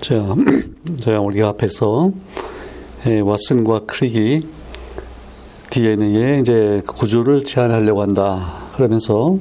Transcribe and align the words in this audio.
자, 0.00 0.14
제가 1.00 1.20
우리 1.20 1.42
앞에서 1.42 2.12
예, 3.06 3.20
왓슨과 3.20 3.86
크릭이 3.88 4.42
DNA의 5.70 6.40
이제 6.40 6.82
구조를 6.86 7.42
제안하려고 7.42 8.02
한다. 8.02 8.54
그러면서 8.76 9.38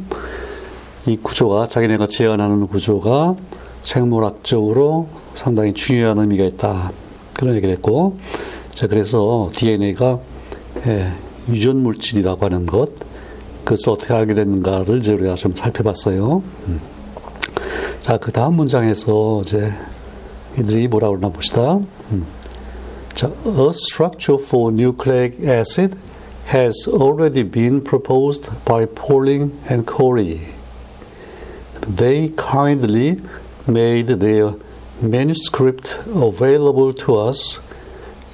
이 1.05 1.15
구조가 1.15 1.67
자기네가 1.67 2.07
제안하는 2.07 2.67
구조가 2.67 3.35
생물학적으로 3.83 5.07
상당히 5.35 5.73
중요한 5.73 6.17
의미가 6.17 6.43
있다. 6.45 6.91
그런 7.33 7.55
얘기를 7.55 7.75
했고, 7.75 8.17
자, 8.73 8.87
그래서 8.87 9.49
DNA가 9.53 10.19
예, 10.87 11.07
유전 11.49 11.83
물질이라고 11.83 12.43
하는 12.43 12.65
것, 12.65 12.89
그것을 13.63 13.91
어떻게 13.91 14.13
알게 14.13 14.33
됐는가를 14.33 14.97
이제 14.97 15.13
우리가 15.13 15.35
좀 15.35 15.53
살펴봤어요. 15.55 16.41
음. 16.67 16.81
자, 17.99 18.17
그 18.17 18.31
다음 18.31 18.55
문장에서 18.55 19.43
이제 19.43 19.71
이들이 20.58 20.88
뭐라 20.88 21.08
그러나 21.08 21.28
봅시다. 21.30 21.78
음. 22.10 22.26
자, 23.14 23.30
a 23.46 23.70
structure 23.70 24.42
for 24.42 24.72
nucleic 24.72 25.38
acid 25.40 25.96
has 26.52 26.88
already 26.88 27.42
been 27.42 27.82
proposed 27.82 28.50
by 28.64 28.86
Pauling 28.86 29.52
and 29.70 29.86
Corey. 29.86 30.40
They 31.86 32.32
kindly 32.36 33.20
made 33.66 34.06
their 34.20 34.54
manuscript 35.00 35.98
available 36.14 36.92
to 36.94 37.16
us 37.16 37.60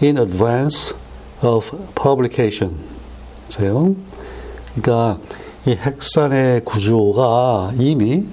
in 0.01 0.19
advance 0.19 0.95
of 1.43 1.71
publication. 1.95 2.77
보세요. 3.47 3.95
그러니까 4.75 5.19
이 5.67 5.71
핵산의 5.71 6.65
구조가 6.65 7.73
이미 7.79 8.27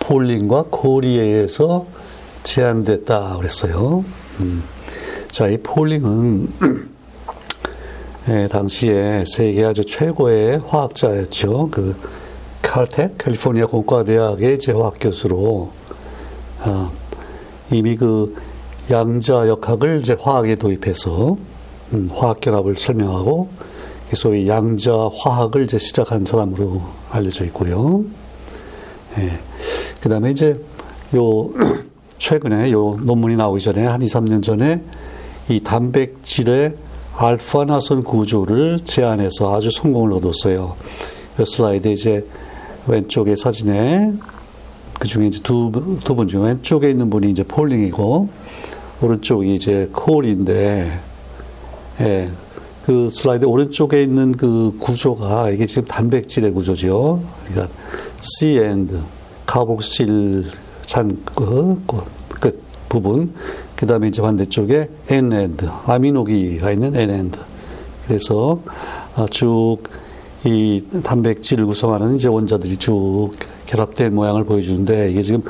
폴링과 0.00 0.66
코리에 0.70 1.22
의해서 1.22 1.86
제한됐다 2.43 3.37
그랬어요. 3.37 4.03
음. 4.39 4.63
자, 5.31 5.47
이 5.47 5.57
폴링은 5.57 6.47
예, 8.29 8.47
당시에 8.47 9.23
세계 9.25 9.65
아주 9.65 9.83
최고의 9.83 10.61
화학자였죠. 10.67 11.69
그 11.71 11.95
칼텍 12.61 13.17
캘리포니아 13.17 13.65
공과대학의 13.65 14.59
재화학 14.59 14.95
교수로 14.99 15.71
어, 16.59 16.91
이미 17.71 17.95
그 17.95 18.35
양자 18.91 19.47
역학을 19.47 20.01
이제 20.01 20.15
화학에 20.19 20.55
도입해서 20.55 21.37
음, 21.93 22.09
화학 22.13 22.41
결합을 22.41 22.77
설명하고 22.77 23.49
소위 24.13 24.47
양자 24.47 25.09
화학을 25.15 25.63
이제 25.63 25.79
시작한 25.79 26.25
사람으로 26.25 26.83
알려져 27.09 27.45
있고요. 27.45 28.03
예. 29.17 29.39
그 30.01 30.09
다음에 30.09 30.31
이제 30.31 30.61
요 31.15 31.49
최근에 32.19 32.71
요 32.71 32.99
논문이 33.01 33.35
나오기 33.37 33.63
전에 33.63 33.85
한 33.85 34.01
2, 34.01 34.05
3년 34.05 34.43
전에 34.43 34.83
이 35.49 35.61
단백질의 35.61 36.75
알파 37.15 37.65
나선 37.65 38.03
구조를 38.03 38.81
제안해서 38.83 39.55
아주 39.55 39.71
성공을. 39.71 40.21
이 40.23 41.45
슬라이드 41.45 41.87
이제 41.87 42.25
왼쪽의 42.87 43.35
사진에 43.37 44.13
그 44.99 45.07
중에 45.07 45.27
이제 45.27 45.39
두, 45.41 45.71
두 46.03 46.13
분 46.15 46.27
중에 46.27 46.41
왼쪽에 46.43 46.89
있는 46.89 47.09
분이 47.09 47.31
이제 47.31 47.43
폴링이고 47.43 48.29
오른쪽이 49.01 49.55
이제 49.55 49.89
콜인데, 49.93 50.99
예, 52.01 52.29
그 52.85 53.09
슬라이드 53.09 53.45
오른쪽에 53.45 54.03
있는 54.03 54.33
그 54.33 54.75
구조가 54.79 55.51
이게 55.51 55.65
지금 55.65 55.85
단백질의 55.85 56.51
구조죠. 56.51 57.21
그러니까 57.47 57.73
C 58.19 58.59
and 58.59 58.97
카복실 59.45 60.45
잔 60.89 61.15
그, 61.35 61.79
그, 61.85 62.03
끝 62.39 62.63
부분. 62.89 63.31
그 63.75 63.85
다음에 63.85 64.07
이제 64.07 64.23
반대쪽에 64.23 64.89
N 65.07 65.31
end 65.31 65.67
아미노기가 65.85 66.71
있는 66.71 66.95
N 66.95 67.11
end. 67.11 67.39
그래서 68.07 68.59
아, 69.15 69.27
쭉이 69.29 70.83
단백질을 71.03 71.67
구성하는 71.67 72.15
이제 72.15 72.27
원자들이 72.27 72.77
쭉 72.77 73.29
결합된 73.67 74.15
모양을 74.15 74.45
보여주는데 74.45 75.11
이게 75.11 75.21
지금 75.21 75.43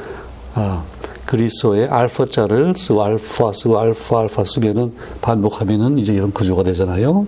아, 0.55 0.83
그리스어의 1.25 1.87
알파자를 1.87 2.73
쓰고 2.75 3.01
알파 3.01 3.53
쓰고 3.53 3.79
알파 3.79 4.19
알파 4.19 4.43
쓰면은 4.43 4.91
반복하면은 5.21 5.97
이제 5.99 6.13
이런 6.13 6.33
구조가 6.33 6.63
되잖아요. 6.63 7.25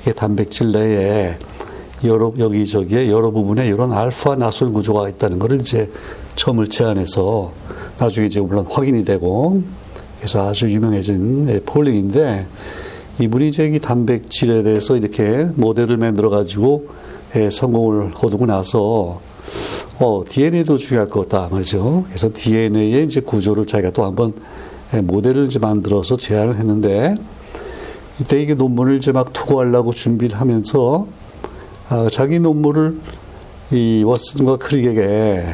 이게 0.00 0.14
단백질 0.14 0.72
내에 0.72 1.36
여러 2.04 2.32
여기저기에 2.38 3.10
여러 3.10 3.30
부분에 3.30 3.66
이런 3.66 3.92
알파 3.92 4.36
나솔 4.36 4.72
구조가 4.72 5.10
있다는 5.10 5.38
것을 5.38 5.60
이제 5.60 5.90
처음을 6.36 6.68
제안해서 6.68 7.52
나중에 7.98 8.26
이제 8.26 8.40
물론 8.40 8.66
확인이 8.68 9.04
되고 9.04 9.62
그래서 10.18 10.48
아주 10.48 10.68
유명해진 10.68 11.62
폴링인데 11.66 12.46
이분이 13.20 13.48
이제 13.48 13.66
이 13.66 13.78
단백질에 13.78 14.62
대해서 14.62 14.96
이렇게 14.96 15.44
모델을 15.54 15.96
만들어 15.96 16.30
가지고 16.30 16.88
성공을 17.50 18.12
거두고 18.12 18.46
나서 18.46 19.20
어, 19.98 20.22
DNA도 20.26 20.78
중요할 20.78 21.08
것 21.08 21.28
같다 21.28 21.48
말이죠. 21.48 22.04
그래서 22.08 22.30
DNA의 22.32 23.04
이제 23.04 23.20
구조를 23.20 23.66
자기가 23.66 23.90
또 23.90 24.04
한번 24.04 24.32
모델을 25.02 25.46
이제 25.46 25.58
만들어서 25.58 26.16
제안을 26.16 26.56
했는데 26.56 27.14
이때 28.20 28.42
이게 28.42 28.54
논문을 28.54 28.96
이제 28.96 29.12
막 29.12 29.32
투고하려고 29.32 29.92
준비를 29.92 30.40
하면서 30.40 31.06
아, 31.88 32.08
자기 32.10 32.40
논문을 32.40 32.98
이 33.72 34.02
워슨과 34.04 34.56
크릭에게 34.56 35.44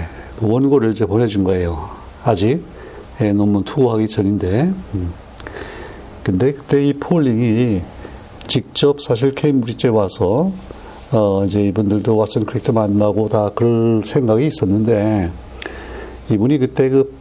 원고를 0.41 0.93
이제 0.93 1.07
보내준 1.07 1.45
거예요. 1.45 1.91
아직 2.25 2.63
예, 3.21 3.33
논문 3.33 3.65
투고하기 3.65 4.09
전인데. 4.09 4.73
음. 4.95 5.13
근데 6.23 6.53
그때 6.53 6.87
이 6.87 6.93
폴링이 6.93 7.83
직접 8.47 9.01
사실 9.01 9.35
케임브리지에 9.35 9.91
와서 9.91 10.53
어, 11.11 11.43
이제 11.47 11.63
이분들도 11.65 12.17
왓슨 12.17 12.47
크릭도 12.47 12.75
만나고 12.75 13.31
다 13.31 13.51
그럴 13.55 14.03
생각이 14.05 14.47
있었는데, 14.47 15.31
이분이 16.31 16.59
그때 16.59 16.91
그 16.91 17.17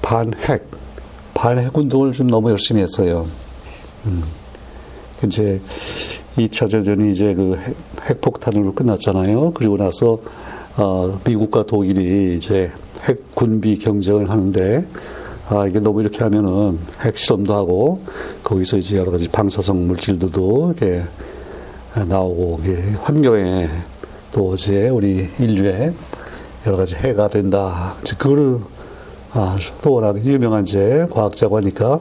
반핵, 0.00 0.70
반핵 1.34 1.76
운동을 1.76 2.12
좀 2.12 2.28
너무 2.28 2.50
열심히 2.50 2.82
했어요. 2.82 3.26
음. 4.06 4.22
이제 5.24 5.60
2차 6.36 6.70
대전이 6.70 7.10
이제 7.10 7.34
그 7.34 7.56
핵, 7.56 7.76
핵폭탄으로 8.10 8.74
끝났잖아요. 8.74 9.52
그리고 9.54 9.76
나서, 9.76 10.20
어, 10.76 11.20
미국과 11.26 11.64
독일이 11.64 12.36
이제 12.36 12.70
핵 13.04 13.34
군비 13.34 13.78
경쟁을 13.78 14.30
하는데, 14.30 14.86
아, 15.48 15.66
이게 15.66 15.80
너무 15.80 16.00
이렇게 16.00 16.18
하면은 16.24 16.78
핵 17.00 17.16
실험도 17.16 17.52
하고, 17.52 18.02
거기서 18.42 18.78
이제 18.78 18.96
여러 18.96 19.10
가지 19.10 19.28
방사성 19.28 19.86
물질들도 19.86 20.74
이렇게 20.76 21.02
나오고 22.06 22.60
환경에 23.02 23.68
또 24.30 24.50
어제 24.50 24.88
우리 24.88 25.28
인류에 25.38 25.92
여러 26.66 26.76
가지 26.76 26.94
해가 26.94 27.28
된다. 27.28 27.94
그거를 28.18 28.58
아, 29.32 29.58
또 29.82 29.94
워낙 29.94 30.24
유명한 30.24 30.64
제 30.64 31.06
과학자고 31.10 31.56
하니까 31.58 32.00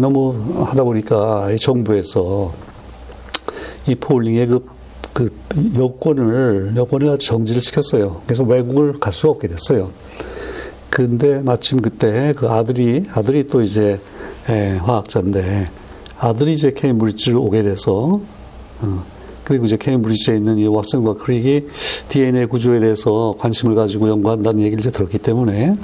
너무 0.00 0.34
하다 0.64 0.84
보니까 0.84 1.50
이 1.50 1.56
정부에서 1.56 2.52
이 3.86 3.94
폴링의 3.94 4.46
그, 4.48 4.66
그 5.16 5.30
여권을 5.78 6.74
여권을 6.76 7.18
정지를 7.18 7.62
시켰어요. 7.62 8.20
그래서 8.26 8.44
외국을 8.44 9.00
갈 9.00 9.14
수가 9.14 9.30
없게 9.30 9.48
됐어요. 9.48 9.90
근데 10.90 11.40
마침 11.40 11.80
그때 11.80 12.34
그 12.36 12.50
아들이 12.50 13.06
아들이 13.14 13.46
또 13.46 13.62
이제 13.62 13.98
예, 14.50 14.78
화학자인데 14.82 15.64
아들이 16.18 16.52
이제 16.52 16.70
케임브리지를 16.70 17.38
오게 17.38 17.62
돼서 17.62 18.20
어, 18.82 19.04
그리고 19.44 19.64
이제 19.64 19.78
케임브리지에 19.78 20.36
있는 20.36 20.58
이 20.58 20.66
왓슨과 20.66 21.16
크릭이 21.16 21.66
DNA 22.10 22.44
구조에 22.44 22.78
대해서 22.80 23.34
관심을 23.38 23.74
가지고 23.74 24.10
연구한다는 24.10 24.60
얘기를 24.60 24.80
이제 24.80 24.90
들었기 24.90 25.16
때문에 25.16 25.78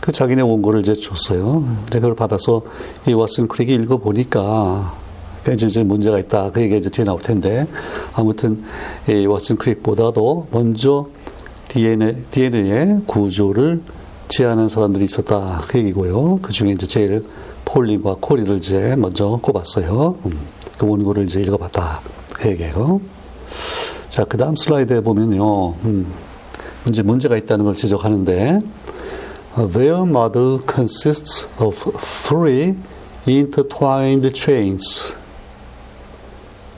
그 0.00 0.12
자기네 0.12 0.42
원고를 0.42 0.82
이제 0.82 0.94
줬어요. 0.94 1.66
이제 1.88 1.98
그걸 1.98 2.14
받아서 2.14 2.62
이 3.08 3.14
왓슨 3.14 3.48
크릭이 3.48 3.74
읽어보니까 3.74 5.05
이제 5.52 5.84
문제가 5.84 6.18
있다. 6.18 6.50
그 6.50 6.60
얘기가 6.60 6.78
이제 6.78 6.90
뒤에 6.90 7.04
나올 7.04 7.20
텐데 7.20 7.66
아무튼 8.14 8.62
이 9.08 9.26
왓슨 9.26 9.58
크릭보다도 9.58 10.48
먼저 10.50 11.08
DNA, 11.68 12.14
DNA의 12.30 13.02
구조를 13.06 13.82
제안한 14.28 14.68
사람들이 14.68 15.04
있었다. 15.04 15.62
그 15.68 15.78
얘기고요. 15.78 16.40
그 16.42 16.52
중에 16.52 16.70
이제 16.70 16.86
제일 16.86 17.24
폴링과 17.64 18.16
코리를 18.20 18.56
이제 18.58 18.96
먼저 18.96 19.38
꼽았어요. 19.42 20.16
음, 20.26 20.38
그 20.78 20.88
원고를 20.88 21.24
이제 21.24 21.40
읽어봤다. 21.40 22.00
그 22.32 22.48
얘기예요. 22.50 23.00
자, 24.08 24.24
그 24.24 24.36
다음 24.36 24.56
슬라이드에 24.56 25.00
보면요. 25.00 25.74
음, 25.84 26.06
이제 26.88 27.02
문제가 27.02 27.36
있다는 27.36 27.64
걸 27.64 27.74
지적하는데, 27.76 28.60
Their 29.56 30.02
model 30.02 30.60
consists 30.66 31.48
of 31.58 31.76
three 32.00 32.76
intertwined 33.26 34.30
chains. 34.34 35.16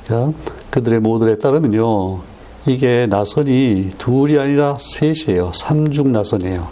자, 0.08 0.32
그들의 0.70 1.00
모델에 1.00 1.36
따르면요. 1.36 2.20
이게 2.66 3.06
나선이 3.10 3.90
둘이 3.98 4.38
아니라 4.38 4.78
셋이에요. 4.80 5.52
삼중 5.54 6.12
나선이에요. 6.12 6.66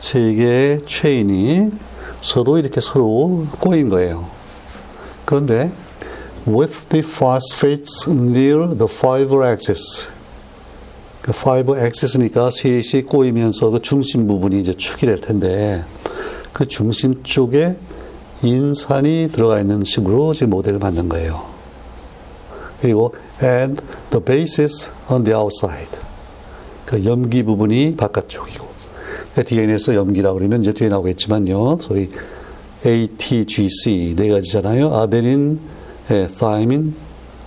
세 0.00 0.34
개의 0.34 0.82
체인이 0.84 1.70
서로 2.20 2.58
이렇게 2.58 2.82
서로 2.82 3.46
꼬인 3.58 3.88
거예요. 3.88 4.26
그런데 5.24 5.72
with 6.46 6.88
the 6.90 7.02
phosphates 7.02 8.10
near 8.10 8.76
the 8.76 8.86
fiber 8.86 9.46
axis 9.46 10.08
그 11.22 11.32
파이버 11.32 11.78
액시스니까 11.78 12.50
셋이 12.50 13.04
꼬이면서 13.06 13.70
그 13.70 13.80
중심 13.80 14.26
부분이 14.26 14.60
이제 14.60 14.74
축이 14.74 15.06
될 15.06 15.16
텐데 15.16 15.84
그 16.52 16.66
중심 16.66 17.22
쪽에 17.22 17.76
인산이 18.42 19.30
들어가 19.32 19.58
있는 19.58 19.84
식으로 19.84 20.34
지금 20.34 20.50
모델을 20.50 20.78
만든 20.78 21.08
거예요. 21.08 21.57
그리고 22.80 23.14
and 23.42 23.82
the 24.10 24.24
basis 24.24 24.90
on 25.10 25.24
the 25.24 25.36
outside. 25.38 25.98
그 26.86 27.04
염기 27.04 27.42
부분이 27.42 27.96
바깥쪽이고 27.96 28.66
DNA에서 29.46 29.94
염기라고 29.94 30.38
그러면 30.38 30.62
이제 30.62 30.72
뒤에 30.72 30.88
나오겠지만요. 30.88 31.78
소위 31.80 32.10
ATGC 32.84 34.14
네 34.16 34.28
가지잖아요. 34.28 34.94
아데닌, 34.94 35.60
예, 36.10 36.28
타이민, 36.38 36.94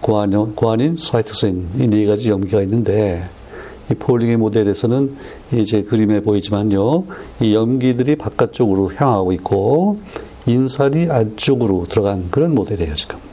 구아닌, 0.01 0.55
구아닌, 0.55 0.95
사이토신 0.97 1.69
이 1.79 1.87
네 1.87 2.05
가지 2.05 2.29
염기가 2.29 2.61
있는데 2.61 3.23
이 3.89 3.93
폴링의 3.95 4.37
모델에서는 4.37 5.15
이제 5.53 5.83
그림에 5.83 6.21
보이지만요. 6.21 7.03
이 7.41 7.53
염기들이 7.55 8.15
바깥쪽으로 8.15 8.93
향하고 8.95 9.33
있고 9.33 9.97
인살이 10.45 11.09
안쪽으로 11.09 11.87
들어간 11.89 12.29
그런 12.31 12.55
모델이에요, 12.55 12.95
지금. 12.95 13.30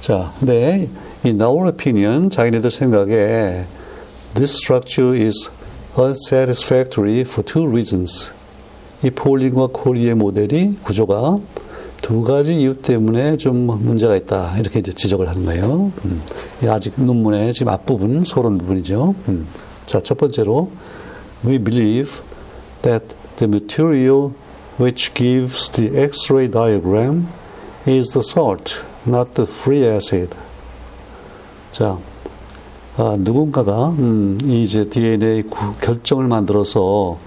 자, 0.00 0.32
근데 0.38 0.88
in 1.24 1.40
our 1.40 1.68
opinion, 1.68 2.30
자기네들 2.30 2.70
생각에 2.70 3.64
this 4.34 4.54
structure 4.54 5.16
is 5.16 5.50
unsatisfactory 5.98 7.20
for 7.20 7.44
two 7.44 7.66
reasons. 7.66 8.32
이 9.02 9.10
폴링과 9.10 9.68
코리의 9.72 10.14
모델이 10.14 10.76
구조가 10.82 11.38
두 12.02 12.22
가지 12.22 12.54
이유 12.54 12.76
때문에 12.76 13.36
좀 13.36 13.66
문제가 13.66 14.16
있다. 14.16 14.58
이렇게 14.58 14.78
이제 14.78 14.92
지적을 14.92 15.28
하는 15.28 15.44
거예요. 15.44 15.92
음. 16.04 16.22
아직 16.68 16.94
논문의 16.96 17.52
지금 17.52 17.72
앞부분, 17.72 18.24
서론 18.24 18.58
부분이죠. 18.58 19.14
음. 19.28 19.46
자, 19.86 20.00
첫 20.00 20.18
번째로, 20.18 20.70
we 21.44 21.58
believe 21.58 22.20
that 22.82 23.06
the 23.36 23.48
material 23.48 24.32
which 24.78 25.14
gives 25.14 25.70
the 25.70 25.98
X-ray 25.98 26.50
diagram 26.50 27.28
is 27.86 28.12
the 28.12 28.22
salt, 28.22 28.82
not 29.06 29.32
the 29.34 29.48
free 29.48 29.84
acid. 29.84 30.30
자, 31.72 31.98
아, 32.96 33.16
누군가가 33.18 33.90
음, 33.90 34.38
이제 34.46 34.88
DNA 34.88 35.42
구, 35.42 35.74
결정을 35.80 36.26
만들어서 36.26 37.18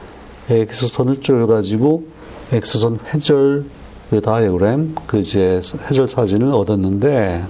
X선을 0.49 1.21
쪼여가지고 1.21 2.03
X선 2.51 2.99
회절 3.13 3.65
그 4.09 4.21
다이어그램, 4.21 4.95
그 5.05 5.19
이제 5.19 5.61
해절 5.89 6.09
사진을 6.09 6.51
얻었는데 6.51 7.45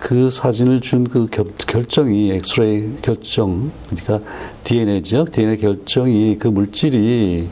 그 0.00 0.30
사진을 0.30 0.80
준 0.80 1.04
그 1.04 1.28
결정이 1.28 2.32
엑스레이 2.32 2.96
결정, 3.02 3.70
그러니까 3.88 4.20
DNA죠. 4.64 5.26
DNA 5.26 5.58
결정이 5.58 6.36
그 6.38 6.48
물질이 6.48 7.48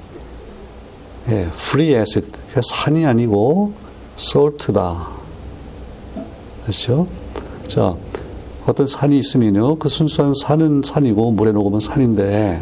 예, 1.29 1.35
free 1.53 1.95
acid, 1.95 2.33
그러니까 2.33 2.63
산이 2.65 3.07
아니고 3.07 3.75
salt다. 4.17 5.18
그렇죠? 6.69 7.07
자, 7.67 7.97
어떤 8.67 8.87
산이 8.87 9.19
있으면요, 9.19 9.77
그 9.77 9.89
순수한 9.89 10.35
산은 10.35 10.83
산이고 10.85 11.33
물에 11.33 11.53
녹으면 11.53 11.81
산인데 11.81 12.61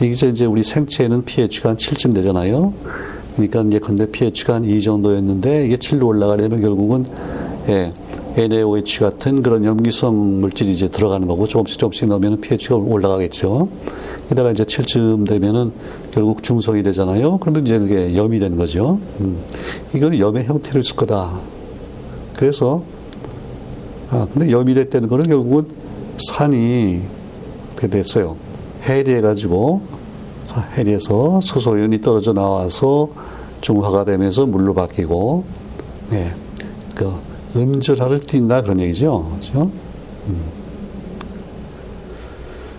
이게 0.00 0.28
이제 0.28 0.44
우리 0.44 0.62
생체에는 0.62 1.24
pH가 1.24 1.70
한 1.70 1.76
7쯤 1.76 2.14
되잖아요. 2.14 2.72
그러니까 3.34 3.64
예컨대 3.72 4.12
pH가 4.12 4.54
한 4.54 4.64
2 4.64 4.80
정도였는데 4.80 5.66
이게 5.66 5.76
7로 5.76 6.06
올라가려면 6.06 6.60
결국은 6.60 7.06
예, 7.68 7.92
NaOH 8.36 9.00
같은 9.00 9.42
그런 9.42 9.64
염기성 9.64 10.40
물질이 10.40 10.70
이제 10.70 10.88
들어가는 10.88 11.26
거고 11.26 11.48
조금씩 11.48 11.80
조금씩 11.80 12.06
넣으면 12.06 12.40
pH가 12.40 12.76
올라가겠죠. 12.76 13.68
게다가 14.28 14.52
이제 14.52 14.62
7쯤 14.62 15.26
되면은 15.26 15.72
결국 16.12 16.44
중성이 16.44 16.84
되잖아요. 16.84 17.38
그러면 17.38 17.66
이제 17.66 17.80
그게 17.80 18.16
염이 18.16 18.38
되는 18.38 18.56
거죠. 18.56 19.00
음. 19.20 19.38
이거는 19.92 20.20
염의 20.20 20.44
형태를 20.44 20.84
쓸 20.84 20.94
거다. 20.94 21.40
그래서 22.36 22.82
아 24.14 24.28
근데 24.32 24.52
염이 24.52 24.74
됐다는 24.74 25.08
거는 25.08 25.26
결국은 25.26 25.68
산이 26.18 27.02
어떻게 27.72 27.88
됐어요. 27.88 28.36
해리해가지고 28.84 29.82
해리에서 30.76 31.40
수소연이 31.40 32.00
떨어져 32.00 32.32
나와서 32.32 33.08
중화가 33.60 34.04
되면서 34.04 34.46
물로 34.46 34.72
바뀌고, 34.72 35.44
예, 36.12 36.32
그 36.94 37.12
음절하를 37.56 38.20
띈다 38.20 38.62
그런 38.62 38.78
얘기죠. 38.78 39.36
그렇죠? 39.40 39.70
음. 40.28 40.44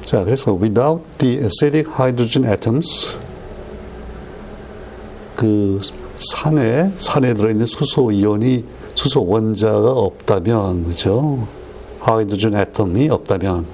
자, 0.06 0.24
그래서 0.24 0.54
without 0.54 1.04
the 1.18 1.40
acidic 1.40 1.92
hydrogen 1.92 2.50
atoms, 2.50 3.20
그 5.36 5.82
산에 6.16 6.92
산에 6.98 7.34
들어 7.34 7.50
있는 7.50 7.66
수소 7.66 8.14
이온이 8.14 8.64
수소 8.96 9.26
원자가 9.26 9.92
없다면, 9.92 10.86
그렇죠? 10.86 11.48
하이드로젠 12.00 12.54
애텀이 12.54 13.10
없다면, 13.12 13.66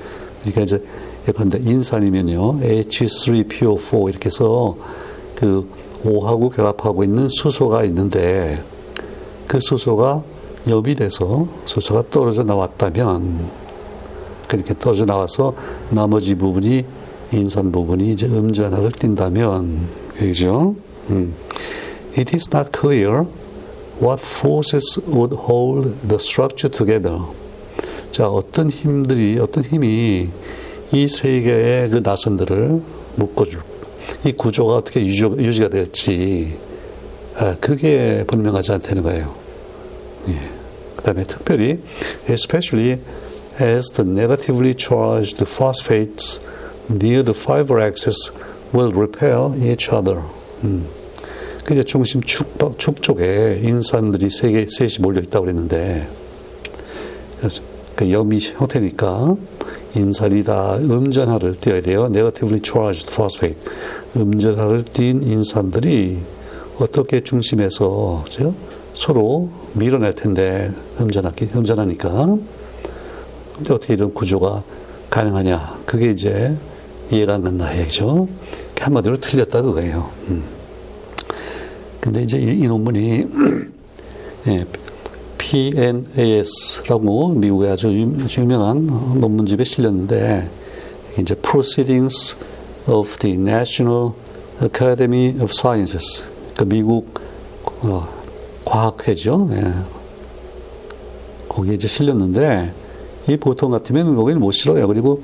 그러니까 0.41 0.61
이제 0.61 0.83
예컨대 1.27 1.59
인산이면요, 1.63 2.59
H3PO4 2.59 4.09
이렇게 4.09 4.25
해서 4.25 4.75
그 5.35 5.67
5하고 6.03 6.53
결합하고 6.53 7.03
있는 7.03 7.27
수소가 7.29 7.83
있는데 7.85 8.61
그 9.47 9.59
수소가 9.59 10.23
염이 10.67 10.95
돼서 10.95 11.47
수소가 11.65 12.03
떨어져 12.09 12.43
나왔다면 12.43 13.49
그렇게 14.47 14.73
떨어져 14.77 15.05
나와서 15.05 15.53
나머지 15.89 16.35
부분이 16.35 16.85
인산 17.31 17.71
부분이 17.71 18.11
이제 18.11 18.27
음전하를 18.27 18.91
띈다면 18.91 19.87
그죠? 20.17 20.75
음. 21.09 21.33
It 22.17 22.35
is 22.35 22.49
not 22.53 22.69
clear 22.77 23.25
what 24.01 24.19
forces 24.19 24.99
would 25.07 25.33
hold 25.33 25.85
the 26.07 26.17
structure 26.17 26.69
together. 26.69 27.19
자, 28.11 28.27
어떤 28.27 28.69
힘들이, 28.69 29.39
어떤 29.39 29.63
힘이 29.63 30.29
이세 30.91 31.41
개의 31.41 31.89
그 31.89 32.01
나선들을 32.03 32.81
묶어줄 33.15 33.61
이 34.25 34.31
구조가 34.33 34.75
어떻게 34.75 35.05
유지, 35.05 35.23
유지가 35.23 35.69
될지 35.69 36.57
아, 37.35 37.55
그게 37.61 38.25
분명하지 38.27 38.73
않다는 38.73 39.03
거예요. 39.03 39.33
예. 40.27 40.33
그 40.95 41.03
다음에 41.03 41.23
특별히 41.23 41.79
especially 42.29 42.99
as 43.61 43.89
the 43.93 44.07
negatively 44.07 44.75
charged 44.77 45.41
phosphates 45.47 46.39
near 46.89 47.23
the 47.23 47.33
fiber 47.33 47.79
axis 47.79 48.31
will 48.73 48.91
repel 48.91 49.55
each 49.55 49.89
other. 49.89 50.21
음. 50.63 51.00
그 51.63 51.83
중심 51.83 52.21
축, 52.21 52.57
축 52.77 53.01
쪽에 53.01 53.59
인산들이 53.63 54.29
세 54.29 54.51
개, 54.51 54.65
셋이 54.69 54.95
몰려 54.99 55.21
있다고 55.21 55.45
그랬는데, 55.45 56.07
그 57.95 58.11
염이 58.11 58.39
형태니까, 58.39 59.35
인산이다. 59.95 60.77
음전하를 60.77 61.55
띄어야 61.55 61.81
돼요. 61.81 62.05
negatively 62.05 62.61
charged 62.63 63.11
phosphate. 63.11 63.59
음전하를 64.15 64.83
띈 64.83 65.23
인산들이 65.23 66.19
어떻게 66.79 67.21
중심에서 67.21 68.23
그죠? 68.25 68.55
서로 68.93 69.49
밀어낼 69.73 70.13
텐데 70.13 70.71
음전하기 70.99 71.49
음전하니까. 71.55 72.37
근데 73.55 73.73
어떻게 73.73 73.93
이런 73.93 74.13
구조가 74.13 74.63
가능하냐? 75.09 75.81
그게 75.85 76.09
이제 76.09 76.55
이해가 77.11 77.35
안 77.35 77.43
간다 77.43 77.77
얘기죠. 77.77 78.27
한마디로 78.79 79.19
틀렸다 79.19 79.61
그거예요. 79.61 80.09
음. 80.29 80.60
근데 82.01 82.23
이제 82.23 82.37
이, 82.39 82.63
이 82.63 82.67
논문이 82.67 83.27
예, 84.47 84.65
PNAS라고 85.37 87.29
미국의 87.29 87.71
아주 87.71 87.89
유명한 87.89 88.87
논문집에 89.19 89.63
실렸는데 89.63 90.49
이제 91.19 91.35
Proceedings 91.35 92.35
of 92.87 93.17
the 93.19 93.37
National 93.37 94.13
Academy 94.61 95.35
of 95.39 95.51
Sciences 95.51 96.25
그 96.57 96.63
미국 96.63 97.13
어, 97.81 98.07
과학회죠. 98.65 99.49
예. 99.51 99.61
거기에 101.47 101.75
이제 101.75 101.87
실렸는데 101.87 102.73
이 103.27 103.37
보통 103.37 103.71
같으면 103.71 104.15
거기는 104.15 104.41
못 104.41 104.51
실어요. 104.53 104.87
그리고 104.87 105.21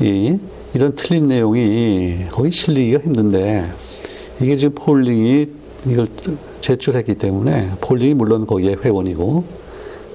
이 0.00 0.38
이런 0.74 0.94
틀린 0.94 1.28
내용이 1.28 2.26
거기 2.30 2.50
실리기가 2.50 2.98
힘든데 3.00 3.72
이게 4.42 4.56
지금 4.56 4.74
폴링이 4.74 5.57
이걸 5.86 6.08
제출했기 6.60 7.14
때문에 7.14 7.70
폴링이 7.80 8.14
물론 8.14 8.46
거기에 8.46 8.76
회원이고 8.82 9.44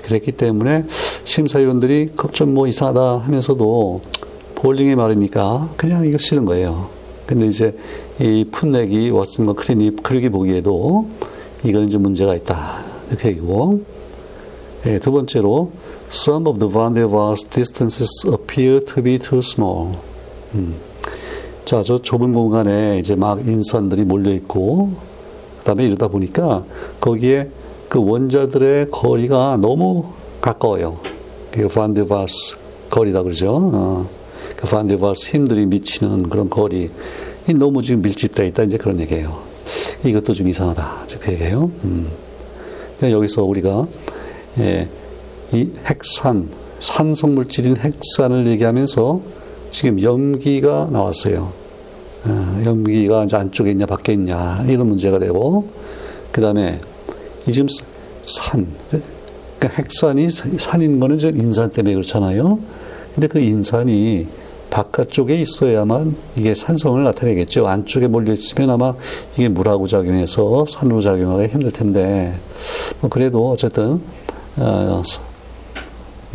그랬기 0.03 0.33
때문에 0.33 0.85
심사위원들이 1.23 2.11
좀 2.33 2.53
뭐 2.53 2.67
이상하다 2.67 3.19
하면서도 3.19 4.01
볼링의 4.55 4.95
말이니까 4.95 5.69
그냥 5.77 6.05
이걸 6.05 6.19
싫은 6.19 6.45
거예요. 6.45 6.87
근데 7.25 7.47
이제 7.47 7.75
이 8.19 8.45
풋내기 8.51 9.11
왓슨과 9.11 9.55
크리니 9.55 9.95
크릭이 9.97 10.29
보기에도 10.29 11.07
이건 11.63 11.85
이제 11.85 11.97
문제가 11.97 12.35
있다 12.35 12.83
이렇게 13.09 13.29
얘기고 13.29 13.81
예, 14.85 14.99
두 14.99 15.11
번째로 15.11 15.71
some 16.11 16.47
of 16.47 16.59
the 16.59 16.71
van 16.71 16.93
der 16.93 17.07
Waals 17.07 17.45
distances 17.49 18.09
appear 18.27 18.83
to 18.83 19.01
be 19.01 19.17
too 19.17 19.39
small. 19.39 19.95
음. 20.53 20.75
자, 21.63 21.81
저 21.83 22.01
좁은 22.01 22.33
공간에 22.33 22.99
이제 22.99 23.15
막 23.15 23.39
인산들이 23.47 24.03
몰려 24.03 24.31
있고 24.33 24.91
그다음에 25.63 25.85
이러다 25.85 26.09
보니까 26.09 26.65
거기에 26.99 27.49
그 27.89 28.03
원자들의 28.03 28.91
거리가 28.91 29.57
너무 29.61 30.05
가까워요. 30.41 30.99
그 31.51 31.67
반데바스 31.67 32.57
거리다 32.89 33.23
그러죠. 33.23 33.71
어. 33.73 34.09
그 34.57 34.67
반데바스 34.67 35.31
힘들이 35.31 35.65
미치는 35.65 36.29
그런 36.29 36.49
거리. 36.49 36.89
이 37.47 37.53
너무 37.53 37.81
지금 37.81 38.01
밀집되어 38.01 38.45
있다 38.47 38.63
이제 38.63 38.77
그런 38.77 38.99
얘기예요. 38.99 39.37
이것도 40.05 40.33
좀 40.33 40.47
이상하다. 40.47 41.07
그 41.19 41.31
얘기예요. 41.33 41.71
음. 41.83 42.09
여기서 43.01 43.43
우리가 43.43 43.87
예, 44.59 44.87
이 45.51 45.69
핵산, 45.85 46.49
산성 46.79 47.35
물질인 47.35 47.77
핵산을 47.77 48.47
얘기하면서 48.47 49.21
지금 49.71 50.01
염기가 50.01 50.89
나왔어요. 50.91 51.62
어, 52.25 52.61
염기가 52.65 53.25
이제 53.25 53.35
안쪽에 53.35 53.71
있냐 53.71 53.85
밖에 53.85 54.13
있냐 54.13 54.63
이런 54.67 54.87
문제가 54.87 55.19
되고 55.19 55.69
그 56.31 56.41
다음에 56.41 56.79
이 57.47 57.51
지금 57.51 57.67
산, 58.23 58.67
그러니까 59.59 59.81
핵산이 59.81 60.29
산인 60.31 60.99
거는 60.99 61.17
이제 61.17 61.29
인산 61.29 61.69
때문에 61.69 61.93
그렇잖아요. 61.95 62.59
근데 63.13 63.27
그 63.27 63.39
인산이 63.39 64.27
바깥쪽에 64.69 65.39
있어야만 65.39 66.15
이게 66.35 66.55
산성을 66.55 67.03
나타내겠죠. 67.03 67.67
안쪽에 67.67 68.07
몰려 68.07 68.33
있으면 68.33 68.71
아마 68.71 68.95
이게 69.37 69.47
물하고 69.47 69.85
작용해서 69.85 70.65
산으로 70.67 70.99
작용하기 70.99 71.53
힘들 71.53 71.71
텐데, 71.71 72.33
뭐 72.99 73.09
그래도 73.09 73.51
어쨌든, 73.51 74.01
어, 74.57 75.03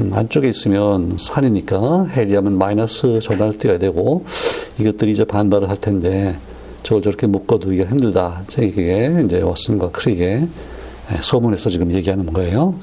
음, 0.01 0.13
안쪽에 0.15 0.49
있으면 0.49 1.17
산이니까 1.19 2.05
헬리엄은 2.07 2.57
마이너스 2.57 3.21
전환을 3.21 3.59
띄어야 3.59 3.79
되고 3.79 4.25
이것들이 4.79 5.11
이제 5.11 5.25
반발을 5.25 5.69
할 5.69 5.77
텐데 5.77 6.39
저걸 6.85 7.03
저렇게 7.03 7.27
묶어두기가 7.27 7.91
힘들다. 7.91 8.45
이게 8.59 9.23
이제 9.25 9.41
워슨과 9.41 9.91
크릭의 9.91 10.49
소문에서 11.21 11.71
지금 11.71 11.93
얘기하는 11.93 12.33
거예요. 12.33 12.75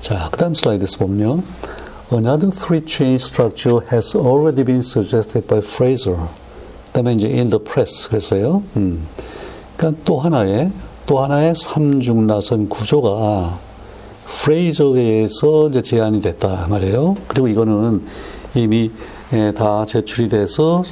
자, 0.00 0.28
그 0.30 0.38
다음 0.38 0.54
슬라이드에서 0.54 0.98
보면요. 0.98 1.42
Another 2.12 2.50
three-chain 2.50 3.16
structure 3.16 3.84
has 3.92 4.16
already 4.16 4.64
been 4.64 4.78
suggested 4.78 5.46
by 5.48 5.58
Fraser. 5.58 6.16
그 6.86 6.92
다음에 6.92 7.14
이제 7.14 7.26
in 7.26 7.50
the 7.50 7.62
press 7.62 8.08
그랬어요. 8.08 8.62
음. 8.76 9.06
그러니까 9.76 10.00
또 10.04 10.18
하나의, 10.18 10.70
또 11.04 11.18
하나의 11.18 11.54
삼중나선 11.56 12.68
구조가 12.68 13.65
프레이저에 14.26 15.00
의해서 15.00 15.68
이제 15.68 15.82
제안이 15.82 16.20
됐다 16.20 16.66
말이에요. 16.68 17.16
그리고 17.28 17.48
이거는 17.48 18.04
이미 18.54 18.90
예, 19.32 19.52
다 19.52 19.86
제출이 19.86 20.28
돼서 20.28 20.82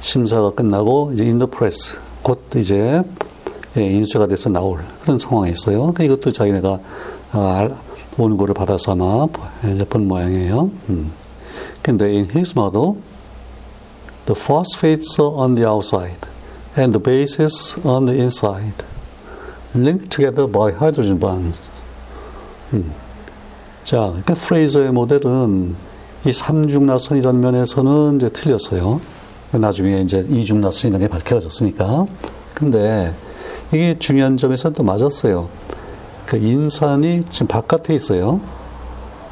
심사가 0.00 0.50
끝나고 0.50 1.12
이제 1.12 1.24
in 1.24 1.33
the 1.33 1.46
press 1.46 1.98
곧 2.22 2.42
이제 2.56 3.02
예, 3.76 3.82
인쇄가 3.82 4.26
돼서 4.26 4.48
나올 4.50 4.80
그런 5.02 5.18
상황에 5.18 5.50
있어요. 5.50 5.78
그러니까 5.92 6.04
이것도 6.04 6.32
자기네가 6.32 6.80
아, 7.32 7.68
원고를 8.16 8.54
받아서 8.54 8.92
아마 8.92 9.26
이제 9.64 9.84
본 9.84 10.08
모양이에요. 10.08 10.70
음. 10.88 11.12
근데 11.82 12.06
in 12.06 12.28
his 12.30 12.54
model, 12.56 12.96
the 14.26 14.38
phosphates 14.38 15.20
on 15.20 15.54
the 15.54 15.66
outside 15.66 16.28
and 16.76 16.92
the 16.92 17.02
bases 17.02 17.76
on 17.84 18.06
the 18.06 18.18
inside, 18.18 18.84
linked 19.74 20.10
together 20.10 20.50
by 20.50 20.72
hydrogen 20.72 21.18
bonds. 21.18 21.70
음. 22.72 22.92
자, 23.84 23.98
그러니까 24.08 24.34
프레이저의 24.34 24.92
모델은 24.92 25.74
이 26.26 26.32
삼중나선이라는 26.32 27.40
면에서는 27.40 28.16
이제 28.16 28.28
틀렸어요. 28.28 29.00
나중에 29.52 30.00
이제 30.02 30.26
이중나선이라는 30.28 31.06
게 31.06 31.10
밝혀졌으니까. 31.10 32.06
근데 32.54 33.14
이게 33.72 33.96
중요한 33.98 34.36
점에서 34.36 34.70
또 34.70 34.82
맞았어요. 34.82 35.48
그 36.26 36.36
인산이 36.36 37.24
지금 37.30 37.46
바깥에 37.46 37.94
있어요. 37.94 38.40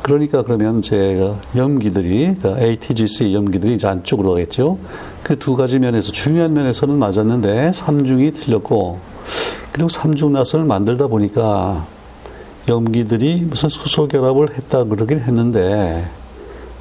그러니까 0.02 0.42
그러면 0.42 0.80
제가 0.80 1.40
염기들이, 1.56 2.36
그 2.40 2.56
ATGC 2.58 3.34
염기들이 3.34 3.74
이제 3.74 3.88
안쪽으로 3.88 4.30
가겠죠. 4.30 4.78
그 5.24 5.36
두 5.36 5.56
가지 5.56 5.80
면에서 5.80 6.12
중요한 6.12 6.54
면에서는 6.54 6.96
맞았는데 6.96 7.72
삼중이 7.72 8.32
틀렸고, 8.32 9.00
그리고 9.72 9.88
삼중 9.88 10.32
나선을 10.32 10.64
만들다 10.64 11.08
보니까 11.08 11.86
염기들이 12.68 13.42
무슨 13.42 13.68
수소 13.68 14.08
결합을 14.08 14.56
했다 14.56 14.84
그러긴 14.84 15.20
했는데 15.20 16.06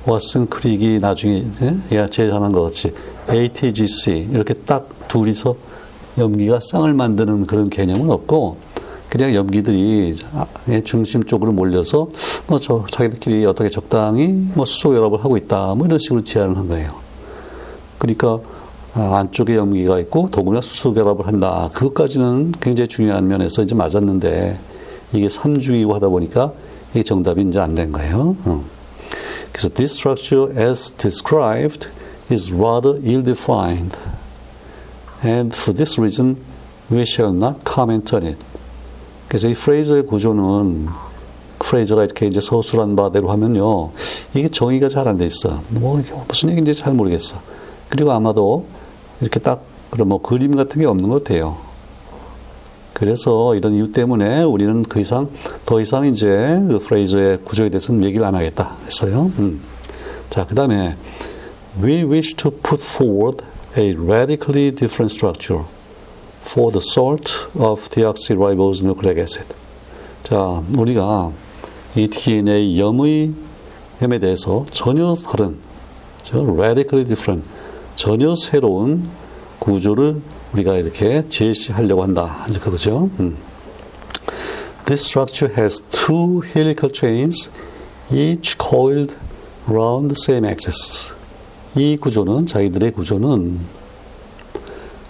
왓슨 0.05 0.49
크릭이 0.49 0.99
나중에 0.99 1.45
예? 1.91 2.09
제안한 2.09 2.51
것 2.51 2.61
같이 2.63 2.93
ATGC 3.29 4.29
이렇게 4.31 4.53
딱 4.53 4.89
둘이서 5.07 5.55
염기가 6.17 6.59
쌍을 6.61 6.93
만드는 6.93 7.45
그런 7.45 7.69
개념은 7.69 8.09
없고 8.09 8.57
그냥 9.09 9.33
염기들이 9.33 10.17
중심 10.83 11.23
쪽으로 11.23 11.51
몰려서 11.51 12.09
뭐 12.47 12.59
저 12.59 12.85
자기들끼리 12.91 13.45
어떻게 13.45 13.69
적당히 13.69 14.27
뭐 14.27 14.65
수소 14.65 14.91
결합을 14.91 15.23
하고 15.23 15.37
있다 15.37 15.75
뭐 15.75 15.85
이런 15.85 15.99
식으로 15.99 16.23
제안을 16.23 16.57
한 16.57 16.67
거예요. 16.67 16.95
그러니까 17.97 18.39
안쪽에 18.93 19.55
염기가 19.55 19.99
있고 19.99 20.29
더구나 20.31 20.61
수소 20.61 20.93
결합을 20.93 21.27
한다. 21.27 21.69
그것까지는 21.73 22.53
굉장히 22.59 22.87
중요한 22.87 23.27
면에서 23.27 23.61
이제 23.63 23.75
맞았는데 23.75 24.57
이게 25.15 25.27
3주이고 25.27 25.91
하다 25.93 26.09
보니까 26.09 26.53
이게 26.93 27.03
정답이 27.03 27.41
이제 27.47 27.59
안 27.59 27.73
된 27.75 27.91
거예요. 27.91 28.35
어. 28.45 28.63
그래서 29.51 29.69
this 29.69 29.93
structure 29.93 30.51
as 30.61 30.91
described 30.91 31.87
is 32.31 32.51
rather 32.51 32.99
ill-defined. 33.03 33.97
And 35.23 35.55
for 35.55 35.73
this 35.75 35.99
reason, 35.99 36.37
we 36.91 37.01
shall 37.01 37.33
not 37.35 37.59
comment 37.65 38.13
on 38.15 38.25
it. 38.25 38.37
그래서 39.27 39.47
이 39.47 39.53
프레이저의 39.53 40.05
구조는 40.05 40.87
프레이저가 41.59 42.03
이렇게 42.03 42.27
이제 42.27 42.39
서술한 42.41 42.95
바대로 42.95 43.31
하면요. 43.31 43.91
이게 44.35 44.49
정의가 44.49 44.89
잘 44.89 45.07
안 45.07 45.17
돼 45.17 45.25
있어. 45.25 45.61
뭐, 45.69 46.01
무슨 46.27 46.49
얘기인지 46.49 46.75
잘 46.75 46.93
모르겠어. 46.93 47.37
그리고 47.89 48.11
아마도 48.11 48.65
이렇게 49.21 49.39
딱, 49.39 49.63
그런 49.89 50.09
뭐 50.09 50.21
그림 50.21 50.55
같은 50.55 50.81
게 50.81 50.85
없는 50.85 51.09
것 51.09 51.23
같아요. 51.23 51.57
그래서 52.95 53.55
이런 53.55 53.75
이유 53.75 53.91
때문에 53.91 54.43
우리는 54.43 54.81
그 54.83 55.01
이상 55.01 55.29
더 55.65 55.81
이상 55.81 56.05
이제 56.05 56.27
그 56.69 56.79
프레이저의 56.79 57.39
구조에 57.43 57.67
대해서는 57.67 58.05
얘기를 58.05 58.25
안 58.25 58.35
하겠다 58.35 58.77
했어요. 58.85 59.29
음. 59.37 59.59
자, 60.29 60.45
그 60.45 60.55
다음에 60.55 60.95
we 61.83 62.03
wish 62.03 62.35
to 62.37 62.49
put 62.49 62.81
forward 62.81 63.43
a 63.77 63.93
radically 63.95 64.73
different 64.73 65.13
structure 65.13 65.65
for 66.41 66.71
the 66.71 66.81
salt 66.81 67.49
of 67.59 67.89
deoxyribose 67.89 68.81
nucleic 68.81 69.19
acid. 69.19 69.53
자, 70.23 70.63
우리가 70.77 71.33
이 71.97 72.07
DNA 72.07 72.79
염의 72.79 73.33
염에 74.01 74.19
대해서 74.19 74.65
전혀 74.71 75.13
다른, 75.15 75.57
radically 76.31 77.05
different, 77.05 77.45
전혀 77.97 78.35
새로운 78.35 79.09
구조를 79.59 80.21
우리가 80.55 80.77
이렇게 80.77 81.27
제시하려고 81.27 82.03
한다. 82.03 82.45
이제 82.49 82.59
그거죠. 82.59 83.09
음. 83.19 83.35
This 84.85 85.03
structure 85.03 85.53
has 85.53 85.81
two 85.91 86.41
helical 86.45 86.91
chains, 86.93 87.49
each 88.11 88.57
coiled 88.57 89.15
around 89.69 90.13
the 90.13 90.15
same 90.17 90.45
axis. 90.47 91.13
이 91.75 91.97
구조는 91.97 92.45
자기들의 92.45 92.91
구조는 92.91 93.59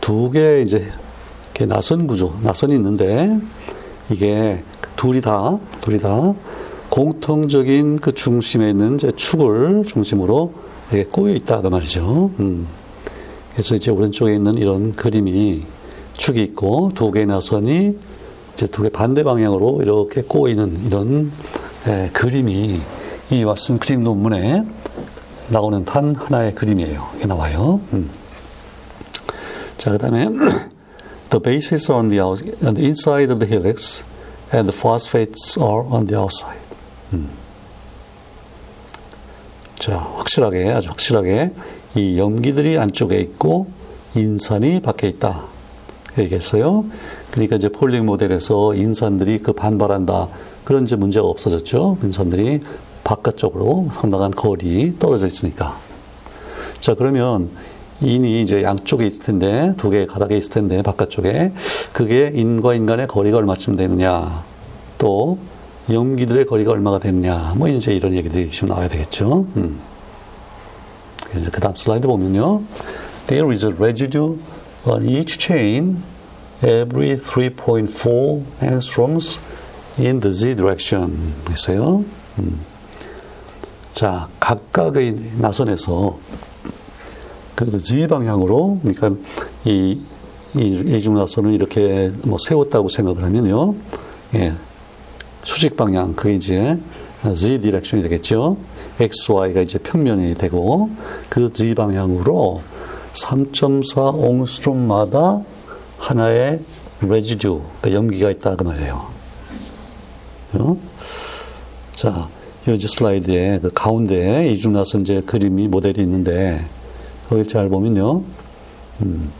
두개 0.01 0.63
이제 0.65 0.91
이렇게 1.45 1.65
나선 1.67 2.07
구조, 2.07 2.33
나선이 2.41 2.73
있는데 2.73 3.39
이게 4.09 4.63
둘이 4.95 5.21
다 5.21 5.59
둘이 5.81 5.99
다 5.99 6.33
공통적인 6.89 7.99
그 7.99 8.13
중심에 8.13 8.69
있는 8.69 8.95
이제 8.95 9.11
축을 9.11 9.83
중심으로 9.85 10.53
꼬여 11.11 11.35
있다 11.35 11.61
그 11.61 11.67
말이죠. 11.67 12.31
음. 12.39 12.67
그래서 13.55 13.75
이제 13.75 13.89
오른쪽에 13.89 14.35
있는 14.35 14.57
이런 14.57 14.93
그림이 14.93 15.63
축이 16.13 16.41
있고 16.43 16.91
두 16.93 17.11
개의 17.11 17.25
나선이 17.25 17.97
이제 18.55 18.67
두 18.67 18.83
개 18.83 18.89
반대 18.89 19.23
방향으로 19.23 19.81
이렇게 19.81 20.21
꼬이는 20.21 20.85
이런 20.85 21.31
에, 21.87 22.09
그림이 22.11 22.81
이 23.31 23.43
왓슨 23.43 23.79
크림 23.79 24.03
논문에 24.03 24.65
나오는 25.49 25.85
단 25.85 26.15
하나의 26.15 26.53
그림이에요. 26.55 27.09
이게 27.17 27.27
나와요. 27.27 27.79
음. 27.93 28.09
자, 29.77 29.91
그 29.91 29.97
다음에 29.97 30.25
the 31.29 31.41
bases 31.41 31.91
are 31.91 31.99
on 31.99 32.09
the, 32.09 32.21
out, 32.21 32.43
on 32.65 32.73
the 32.75 32.85
inside 32.85 33.31
of 33.31 33.39
the 33.39 33.47
helix 33.47 34.03
and 34.53 34.69
the 34.69 34.75
phosphates 34.75 35.57
are 35.59 35.85
on 35.89 36.05
the 36.07 36.19
outside. 36.19 36.59
음. 37.13 37.29
자, 39.75 39.97
확실하게, 39.97 40.71
아주 40.71 40.89
확실하게 40.89 41.51
이 41.95 42.17
염기들이 42.17 42.77
안쪽에 42.77 43.19
있고 43.19 43.67
인산이 44.15 44.81
밖에 44.81 45.07
있다. 45.07 45.43
얘기했어요. 46.17 46.85
그러니까 47.31 47.55
이제 47.55 47.69
폴링 47.69 48.05
모델에서 48.05 48.75
인산들이 48.75 49.39
그 49.39 49.53
반발한다. 49.53 50.29
그런 50.63 50.83
이제 50.83 50.95
문제가 50.95 51.27
없어졌죠. 51.27 51.97
인산들이 52.03 52.61
바깥쪽으로 53.03 53.89
상당한 53.93 54.31
거리 54.31 54.97
떨어져 54.97 55.27
있으니까. 55.27 55.77
자, 56.79 56.95
그러면 56.95 57.49
인이 58.01 58.41
이제 58.41 58.63
양쪽에 58.63 59.05
있을 59.05 59.23
텐데, 59.23 59.73
두 59.77 59.89
개의 59.89 60.07
가닥에 60.07 60.37
있을 60.37 60.51
텐데, 60.51 60.81
바깥쪽에. 60.81 61.53
그게 61.93 62.31
인과 62.33 62.73
인간의 62.73 63.07
거리가 63.07 63.37
얼마쯤 63.37 63.75
되느냐. 63.75 64.43
또, 64.97 65.37
염기들의 65.89 66.45
거리가 66.45 66.71
얼마가 66.71 66.99
되느냐. 66.99 67.53
뭐, 67.55 67.67
이제 67.69 67.93
이런 67.93 68.13
얘기들이 68.13 68.49
지금 68.49 68.69
나와야 68.69 68.89
되겠죠. 68.89 69.45
음. 69.55 69.79
그 71.31 71.59
다음 71.59 71.75
슬라이드 71.75 72.07
보면요. 72.07 72.61
There 73.27 73.51
is 73.51 73.65
a 73.65 73.73
residue 73.73 74.37
on 74.85 75.09
each 75.09 75.37
chain 75.37 76.03
every 76.63 77.17
3.4 77.17 78.43
angstroms 78.61 79.39
in 79.97 80.19
the 80.19 80.33
z 80.33 80.55
direction. 80.55 81.33
있어요. 81.51 82.05
음. 82.39 82.59
자, 83.93 84.27
각각의 84.39 85.15
나선에서 85.39 86.17
그 87.55 87.79
z 87.79 88.07
방향으로, 88.07 88.79
그러니까 88.81 89.11
이, 89.63 90.01
이, 90.53 90.59
이중나선을 90.59 91.51
이렇게 91.51 92.11
뭐 92.25 92.37
세웠다고 92.37 92.89
생각을 92.89 93.23
하면요. 93.23 93.75
예. 94.35 94.53
수직 95.43 95.77
방향, 95.77 96.13
그게 96.13 96.33
이제 96.35 96.77
z 97.33 97.59
디렉션이 97.59 98.03
되겠죠. 98.03 98.57
x, 98.99 99.31
y가 99.31 99.61
이제 99.61 99.79
평면이 99.79 100.35
되고, 100.35 100.89
그 101.29 101.51
z 101.51 101.73
방향으로 101.73 102.61
3.4 103.13 104.13
옹스트롬마다 104.13 105.41
하나의 105.97 106.59
residue, 107.01 107.61
그러니까 107.81 107.93
염기가 107.93 108.29
있다 108.31 108.55
그 108.55 108.63
말이에요. 108.63 109.07
어? 110.53 110.77
자, 111.93 112.29
이 112.67 112.79
슬라이드에 112.79 113.59
그 113.61 113.71
가운데 113.73 114.47
이중나선 114.51 115.01
이제 115.01 115.21
그림이 115.21 115.67
모델이 115.67 116.01
있는데 116.01 116.65
거기 117.29 117.47
잘 117.47 117.69
보면요. 117.69 118.23
음, 119.01 119.31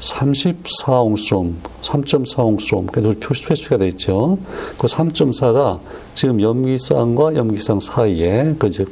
34옹스롬, 0.00 1.54
3.4옹스롬, 1.82 2.90
그래도 2.90 3.14
표시, 3.20 3.44
표시가 3.44 3.76
되어 3.76 3.88
있죠. 3.88 4.38
그 4.78 4.86
3.4가 4.86 5.80
지금 6.14 6.40
염기쌍과 6.40 7.36
염기쌍 7.36 7.80
사이에 7.80 8.54
그 8.58 8.68
이제 8.68 8.84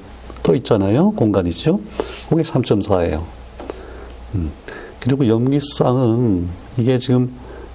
떠 0.43 0.55
있잖아요. 0.55 1.11
공간이죠. 1.13 1.81
그게 2.29 2.43
3.4예요. 2.43 3.23
음, 4.35 4.51
그리고 5.01 5.27
염기쌍은 5.27 6.49
이게 6.77 6.99
지금 6.99 7.33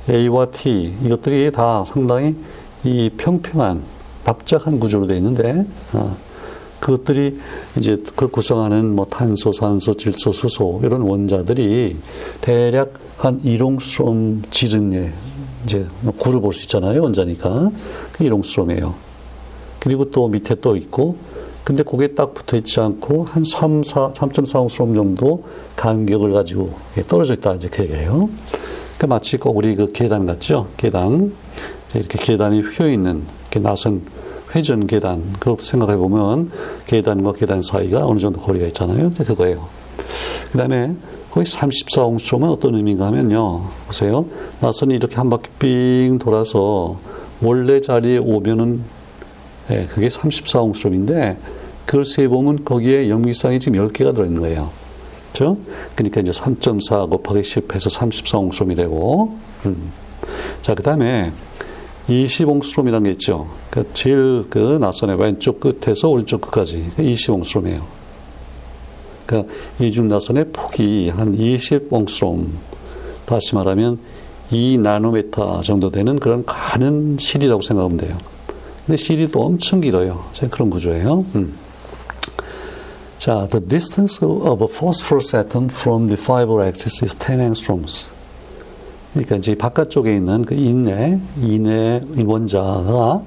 A와 0.10 0.48
T 0.48 0.94
이것들이 1.04 1.52
다 1.52 1.84
상당히 1.86 2.36
이 2.84 3.10
평평한 3.18 3.82
납작한 4.24 4.80
구조로 4.80 5.08
되어 5.08 5.18
있는데 5.18 5.66
어, 5.94 6.16
그것들이 6.84 7.40
이제 7.78 7.96
그걸 7.96 8.28
구성하는 8.28 8.94
뭐 8.94 9.06
탄소, 9.06 9.54
산소, 9.54 9.94
질소, 9.94 10.34
수소 10.34 10.82
이런 10.84 11.02
원자들이 11.02 11.96
대략 12.42 12.96
한 13.16 13.40
일용수롬 13.42 14.42
지름에 14.50 15.14
이제 15.64 15.88
구를 16.18 16.42
볼 16.42 16.52
수 16.52 16.64
있잖아요 16.66 17.02
원자니까 17.02 17.72
그 18.12 18.26
일용수롬이에요. 18.26 18.94
그리고 19.80 20.12
또 20.12 20.28
밑에 20.28 20.56
또 20.56 20.76
있고 20.76 21.16
근데 21.64 21.84
거기에 21.84 22.08
딱 22.08 22.34
붙어 22.34 22.58
있지 22.58 22.82
않고 22.82 23.28
한 23.30 23.46
3, 23.46 23.84
4, 23.84 24.12
3.4옹스롬 24.12 24.94
정도 24.94 25.46
간격을 25.78 26.34
가지고 26.34 26.74
떨어져 27.08 27.36
있다 27.36 27.54
이제 27.54 27.70
그 27.70 27.84
얘기예요. 27.84 28.30
그 28.98 29.06
마치 29.06 29.38
꼭 29.38 29.56
우리 29.56 29.74
그 29.76 29.90
계단 29.94 30.26
같죠? 30.26 30.68
계단 30.76 31.34
이렇게 31.94 32.20
계단이 32.20 32.60
휘어 32.60 32.92
있는 32.92 33.24
이렇게 33.44 33.62
나선 33.62 34.02
회전 34.56 34.88
계단 34.88 35.34
그렇게 35.40 35.64
생각해 35.64 35.98
보면 35.98 36.52
계단과 36.88 37.34
계단 37.34 37.62
사이가 37.62 38.06
어느 38.06 38.20
정도 38.20 38.40
거리가 38.40 38.68
있잖아요. 38.68 39.10
그거예요. 39.10 39.68
그 40.52 40.58
다음에 40.58 40.96
거기 41.32 41.50
34옹스트롬은 41.50 42.52
어떤 42.52 42.76
의미인가 42.76 43.08
하면요. 43.08 43.66
보세요. 43.88 44.26
나선이 44.60 44.96
이렇게 44.96 45.16
한 45.16 45.30
바퀴 45.30 45.50
삥 45.58 46.20
돌아서 46.20 47.00
원래 47.42 47.82
자리에 47.82 48.20
오면은 48.20 48.84
예, 49.72 49.88
그게 49.88 50.10
34옹스트롬인데 50.10 51.38
그걸 51.86 52.06
세 52.06 52.28
보면 52.28 52.64
거기에 52.64 53.10
염기쌍이 53.10 53.60
지금 53.60 53.88
10개가 53.88 54.14
들어 54.14 54.26
있는 54.26 54.42
거예요. 54.42 54.70
그죠? 55.32 55.58
그러니까 55.96 56.22
이제 56.22 56.32
3.4 56.32 57.10
곱하기 57.10 57.42
10해서 57.42 57.92
34옹스트롬이 57.98 58.76
되고 58.76 59.36
음. 59.66 59.92
자, 60.62 60.76
그 60.76 60.84
다음에 60.84 61.32
20옹스트롬이라는 62.10 63.04
게 63.06 63.12
있죠. 63.12 63.48
그 63.70 63.90
제일 63.94 64.46
그 64.50 64.78
나선의 64.80 65.20
왼쪽 65.20 65.60
끝에서 65.60 66.10
오른쪽 66.10 66.42
끝까지 66.42 66.92
20옹스트롬이에요. 66.98 67.82
그러니까 69.26 69.54
이중 69.80 70.08
나선의 70.08 70.46
폭이 70.52 71.10
한 71.10 71.38
20옹스트롬. 71.38 72.48
다시 73.26 73.56
말하면 73.56 74.00
2 74.52 74.78
나노메타 74.78 75.62
정도 75.64 75.90
되는 75.90 76.20
그런 76.20 76.44
가는 76.46 77.18
실이라고 77.18 77.62
생각하면 77.62 77.98
돼요. 77.98 78.18
근데 78.86 78.98
실이 78.98 79.30
또 79.30 79.42
엄청 79.42 79.80
길어요. 79.80 80.26
그런 80.52 80.70
구조예요. 80.70 81.26
음. 81.36 81.58
자, 83.18 83.48
the 83.48 83.66
distance 83.66 84.20
of 84.22 84.62
a 84.62 84.68
phosphorus 84.68 85.34
atom 85.34 85.70
from 85.70 86.08
the 86.08 86.20
fiber 86.22 86.62
axis 86.62 87.04
is 87.04 87.16
10 87.18 87.40
angstroms. 87.40 88.12
그러니까 89.14 89.36
이제 89.36 89.56
바깥쪽에 89.56 90.16
있는 90.16 90.44
그 90.44 90.56
인내, 90.56 91.20
인내 91.40 92.02
원자가 92.26 93.22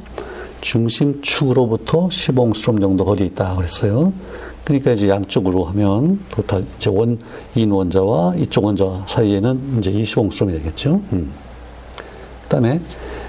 중심축으로부터 0.61 2.09
10옹스트롬 2.09 2.81
정도 2.81 3.05
거리에 3.05 3.27
있다 3.27 3.55
그랬어요. 3.55 4.13
그러니까 4.65 4.93
이제 4.93 5.09
양쪽으로 5.09 5.63
하면 5.65 6.19
토탈 6.31 6.65
이제 6.77 6.91
원, 6.91 7.19
인 7.55 7.71
원자와 7.71 8.35
이쪽 8.37 8.65
원자 8.65 9.05
사이에는 9.07 9.79
이제 9.79 9.93
20옹스트롬이 9.93 10.51
되겠죠. 10.51 11.01
음. 11.13 11.31
그 12.43 12.49
다음에 12.49 12.81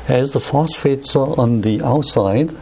as 0.09 0.31
the 0.31 0.43
phosphates 0.43 1.15
are 1.15 1.33
on 1.37 1.61
the 1.61 1.79
outside, 1.83 2.55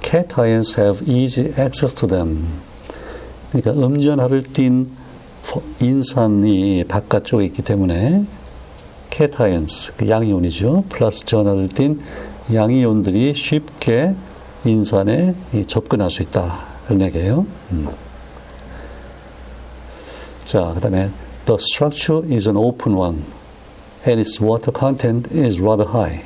cations 0.00 0.80
have 0.80 1.02
easy 1.08 1.48
access 1.58 1.92
to 1.92 2.06
them. 2.06 2.46
그러니까 3.50 3.72
음전하를 3.72 4.44
띤 4.44 4.90
인산이 5.80 6.84
바깥쪽에 6.86 7.44
있기 7.46 7.62
때문에 7.62 8.24
cations, 9.12 9.92
그 9.96 10.08
양이온이죠. 10.08 10.84
플러스 10.88 11.24
전하를 11.24 11.68
띤 11.68 12.00
양이온들이 12.52 13.34
쉽게 13.34 14.14
인산에 14.64 15.34
접근할 15.66 16.10
수 16.10 16.22
있다. 16.22 16.64
이런 16.88 17.02
얘기예요. 17.02 17.46
음. 17.72 17.88
자, 20.44 20.72
그 20.74 20.80
다음에 20.80 21.10
The 21.44 21.58
structure 21.60 22.26
is 22.32 22.48
an 22.48 22.56
open 22.56 22.96
one 22.96 23.22
and 24.06 24.20
its 24.20 24.42
water 24.42 24.72
content 24.76 25.28
is 25.36 25.60
rather 25.60 25.88
high. 25.88 26.24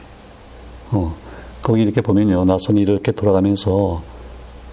어, 0.90 1.14
거기 1.62 1.82
이렇게 1.82 2.00
보면요. 2.00 2.44
나선이 2.44 2.80
이렇게 2.80 3.12
돌아가면서 3.12 4.02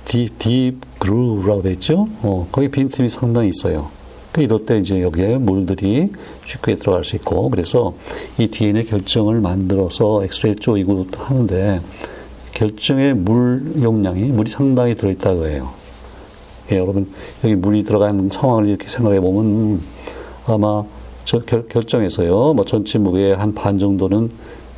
deep, 0.05 0.37
deep 0.37 0.81
groove라고 1.01 1.63
돼 1.63 1.71
있죠. 1.73 2.07
어, 2.21 2.47
거기 2.51 2.69
빈틈이 2.69 3.09
상당히 3.09 3.49
있어요. 3.49 3.89
그 4.33 4.41
이럴 4.41 4.65
때 4.65 4.79
이제 4.79 5.01
여기에 5.01 5.37
물들이 5.37 6.11
쉽게 6.45 6.75
들어갈 6.75 7.03
수 7.03 7.15
있고 7.15 7.49
그래서 7.49 7.93
이 8.39 8.47
DNA 8.47 8.85
결정을 8.85 9.39
만들어서 9.39 10.23
엑스레이 10.23 10.55
쪼이고 10.55 11.05
하는데 11.15 11.81
결정의 12.51 13.13
물 13.13 13.73
용량이 13.81 14.23
물이 14.23 14.49
상당히 14.49 14.95
들어있다고 14.95 15.45
해요. 15.45 15.71
예, 16.71 16.77
여러분 16.77 17.11
여기 17.43 17.55
물이 17.55 17.83
들어간 17.83 18.29
상황을 18.31 18.67
이렇게 18.67 18.87
생각해 18.87 19.19
보면 19.19 19.81
아마 20.45 20.83
저 21.25 21.39
결, 21.39 21.67
결정에서요 21.67 22.53
뭐 22.53 22.65
전체 22.65 22.97
무게의 22.97 23.35
한 23.35 23.53
반 23.53 23.77
정도는 23.77 24.31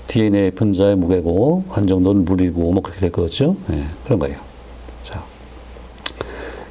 DNA 0.08 0.52
분자의 0.52 0.98
무게고 0.98 1.64
한 1.70 1.88
정도는 1.88 2.26
물이고 2.26 2.72
뭐 2.74 2.82
그렇게 2.82 3.00
될 3.00 3.12
거죠. 3.12 3.56
예, 3.72 3.86
그런 4.04 4.20
거예요. 4.20 4.38
자, 5.04 5.24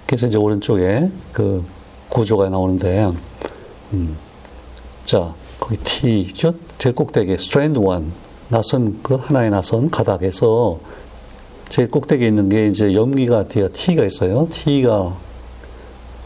그래서 0.06 0.26
이제 0.26 0.38
오른쪽에 0.38 1.10
그 1.32 1.64
구조가 2.14 2.48
나오는데, 2.48 3.11
음, 3.92 4.16
자, 5.05 5.35
거기 5.59 5.77
T죠? 5.79 6.55
제일 6.79 6.94
꼭대기에 6.94 7.37
strand 7.37 7.78
one, 7.78 8.12
나선, 8.48 9.00
그 9.03 9.16
하나의 9.16 9.50
나선 9.50 9.90
가닥에서 9.90 10.79
제일 11.68 11.90
꼭대기에 11.90 12.29
있는 12.29 12.48
게 12.48 12.68
이제 12.68 12.94
염기가 12.94 13.48
T가, 13.48 13.68
T가 13.68 14.05
있어요. 14.05 14.48
T가 14.50 15.16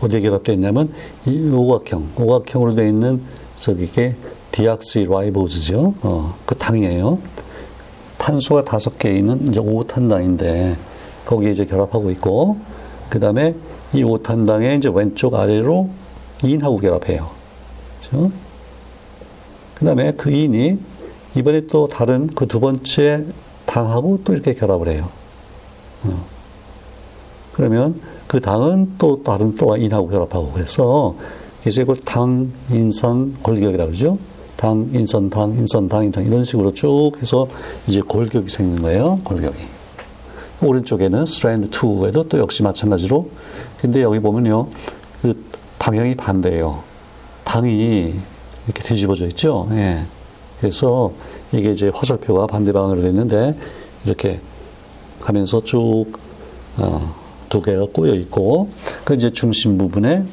어디에 0.02 0.20
결합되어 0.20 0.54
있냐면 0.54 0.92
이 1.26 1.48
오각형, 1.48 2.10
오각형으로 2.16 2.74
되어 2.74 2.86
있는 2.86 3.22
저기 3.56 3.86
게 3.86 4.14
디악시 4.52 5.06
라이보즈죠. 5.08 5.94
어, 6.02 6.34
그 6.44 6.54
당이에요. 6.54 7.18
탄소가 8.18 8.64
다섯 8.64 8.98
개 8.98 9.16
있는 9.16 9.48
이제 9.48 9.60
오탄당인데 9.60 10.76
거기에 11.24 11.52
이제 11.52 11.64
결합하고 11.64 12.10
있고 12.10 12.58
그 13.08 13.20
다음에 13.20 13.54
이 13.92 14.02
오탄당의 14.02 14.76
이제 14.76 14.90
왼쪽 14.92 15.34
아래로 15.34 15.88
인하고 16.42 16.78
결합해요. 16.78 17.30
그렇죠? 18.00 18.30
그 19.74 19.84
다음에 19.84 20.12
그 20.12 20.30
인이 20.30 20.78
이번에 21.36 21.66
또 21.66 21.88
다른 21.88 22.26
그 22.28 22.46
두 22.46 22.60
번째 22.60 23.24
당하고 23.66 24.20
또 24.24 24.32
이렇게 24.32 24.54
결합을 24.54 24.88
해요. 24.88 25.08
어. 26.04 26.24
그러면 27.52 28.00
그 28.26 28.40
당은 28.40 28.94
또 28.98 29.22
다른 29.22 29.54
또 29.56 29.76
인하고 29.76 30.08
결합하고 30.08 30.52
그래서 30.52 31.14
이제 31.66 31.82
이걸 31.82 31.96
당, 31.96 32.52
인산, 32.70 33.34
골격이라고 33.42 33.90
그러죠. 33.90 34.18
당, 34.56 34.88
인산, 34.92 35.30
당, 35.30 35.52
인산, 35.54 35.88
당, 35.88 36.04
인산 36.04 36.24
이런 36.24 36.44
식으로 36.44 36.72
쭉 36.72 37.12
해서 37.20 37.46
이제 37.86 38.00
골격이 38.00 38.48
생기는 38.48 38.82
거예요. 38.82 39.20
골격이. 39.24 39.58
오른쪽에는 40.62 41.26
strand 41.26 41.70
2에도 41.70 42.28
또 42.28 42.38
역시 42.38 42.62
마찬가지로 42.62 43.30
근데 43.80 44.02
여기 44.02 44.18
보면요. 44.18 44.68
그 45.22 45.44
방향이 45.78 46.16
반대예요. 46.16 46.82
당이 47.44 48.14
이렇게 48.66 48.82
뒤집어져 48.82 49.26
있죠. 49.28 49.68
예. 49.72 50.04
그래서 50.60 51.12
이게 51.52 51.72
이제 51.72 51.90
화살표가 51.94 52.46
반대 52.46 52.72
방향으로 52.72 53.02
됐는데 53.02 53.56
이렇게 54.04 54.40
가면서 55.20 55.62
쭉, 55.62 56.06
어, 56.76 57.14
두 57.48 57.62
개가 57.62 57.86
꼬여 57.92 58.14
있고, 58.14 58.68
그 59.04 59.14
이제 59.14 59.30
중심 59.30 59.78
부분에 59.78 60.24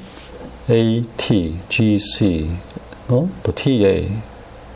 A, 0.69 1.03
T, 1.17 1.55
G, 1.69 1.97
C, 1.97 2.49
어? 3.07 3.29
또 3.43 3.53
T, 3.53 3.85
A, 3.85 4.09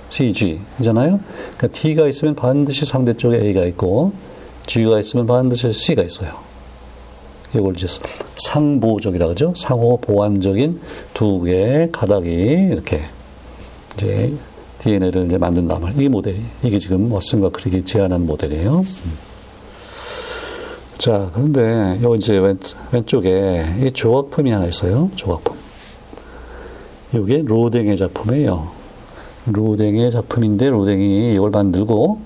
C, 0.09 0.33
G 0.33 0.59
이잖아요. 0.79 1.19
그러니까 1.57 1.67
T가 1.67 2.07
있으면 2.07 2.35
반드시 2.35 2.85
상대 2.85 3.13
쪽에 3.13 3.38
A가 3.38 3.65
있고, 3.65 4.13
G가 4.69 4.99
있으면 4.99 5.25
반드시 5.25 5.71
C가 5.73 6.03
있어요. 6.03 6.32
이걸 7.55 7.75
이제 7.75 7.88
상보적이라 8.36 9.25
그러죠. 9.25 9.51
상호 9.58 9.97
보완적인 9.97 10.79
두 11.15 11.41
개의 11.41 11.91
가닥이 11.91 12.29
이렇게 12.71 13.01
이제 13.95 14.32
DNA를 14.77 15.25
이제 15.25 15.39
만든단 15.39 15.82
말이에요. 15.82 16.01
이 16.01 16.08
모델이, 16.08 16.39
이게 16.62 16.77
지금 16.77 17.12
워슨과 17.12 17.49
크릭이 17.49 17.84
제안한 17.84 18.27
모델이에요. 18.27 18.86
자, 20.99 21.32
그런데 21.34 21.99
요 22.03 22.13
이제 22.13 22.38
왼, 22.38 22.60
왼쪽에 22.91 23.65
이 23.82 23.91
조각품이 23.91 24.51
하나 24.51 24.67
있어요. 24.67 25.10
조각품. 25.15 25.58
이게 27.15 27.41
로댕의 27.43 27.97
작품이에요. 27.97 28.69
로댕의 29.47 30.12
작품인데 30.12 30.69
로댕이 30.69 31.34
이걸 31.34 31.49
만들고 31.49 32.19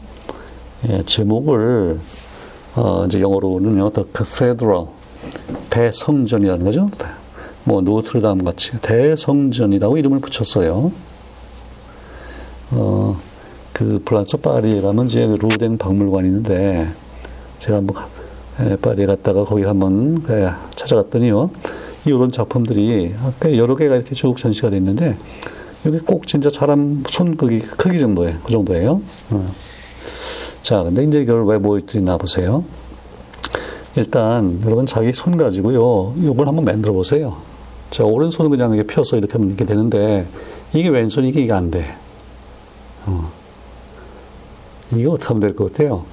예, 0.90 1.04
제목을 1.04 2.00
어, 2.76 3.06
이제 3.06 3.22
영어로는요, 3.22 3.92
The 3.92 4.08
Cathedral 4.16 4.88
대성전이라는 5.70 6.66
거죠. 6.66 6.90
뭐 7.64 7.82
노트르담 7.82 8.44
같이 8.44 8.72
대성전이라고 8.82 9.98
이름을 9.98 10.20
붙였어요. 10.20 10.92
어, 12.72 13.20
그 13.72 14.02
프랑스 14.04 14.38
파리에 14.38 14.82
가면 14.82 15.08
이제 15.08 15.26
로댕 15.40 15.78
박물관이 15.78 16.28
있는데 16.28 16.92
제가 17.60 17.78
한번 17.78 17.96
예, 18.62 18.76
파리에 18.76 19.06
갔다가 19.06 19.46
거기 19.46 19.64
한번 19.64 20.24
예, 20.30 20.50
찾아갔더니요. 20.76 21.50
이런 22.06 22.32
작품들이 22.32 23.14
여러 23.56 23.76
개가 23.76 23.96
이렇게 23.96 24.14
쭉 24.14 24.36
전시가 24.36 24.70
돼 24.70 24.78
있는데 24.78 25.18
여기 25.86 26.00
꼭 26.00 26.28
진짜 26.28 26.50
사람 26.50 27.04
손 27.10 27.38
크기 27.38 27.60
크기 27.60 28.00
정도에 28.00 28.36
그 28.44 28.52
정도예요. 28.52 29.02
어. 29.32 29.52
자, 30.64 30.82
근데 30.84 31.04
이제 31.04 31.22
이걸 31.22 31.46
왜 31.46 31.58
보여드리나 31.60 32.18
보세요. 32.18 32.64
일단 33.98 34.62
여러분 34.66 34.86
자기 34.86 35.12
손 35.12 35.36
가지고요. 35.36 36.16
이걸 36.18 36.48
한번 36.48 36.64
만들어 36.64 36.94
보세요. 36.94 37.36
자, 37.92 38.06
오른손은 38.06 38.50
그냥 38.50 38.72
이렇게 38.74 38.88
펴서 38.88 39.18
이렇게 39.18 39.34
하면 39.34 39.50
이렇게 39.50 39.66
되는데 39.66 40.26
이게 40.74 40.88
왼손이 40.88 41.30
이게 41.30 41.52
안 41.52 41.70
돼. 41.70 41.86
어. 43.06 43.30
이게 44.94 45.06
어떻게 45.08 45.26
하면 45.28 45.42
될 45.42 45.56
것 45.56 45.72
같아요? 45.74 46.06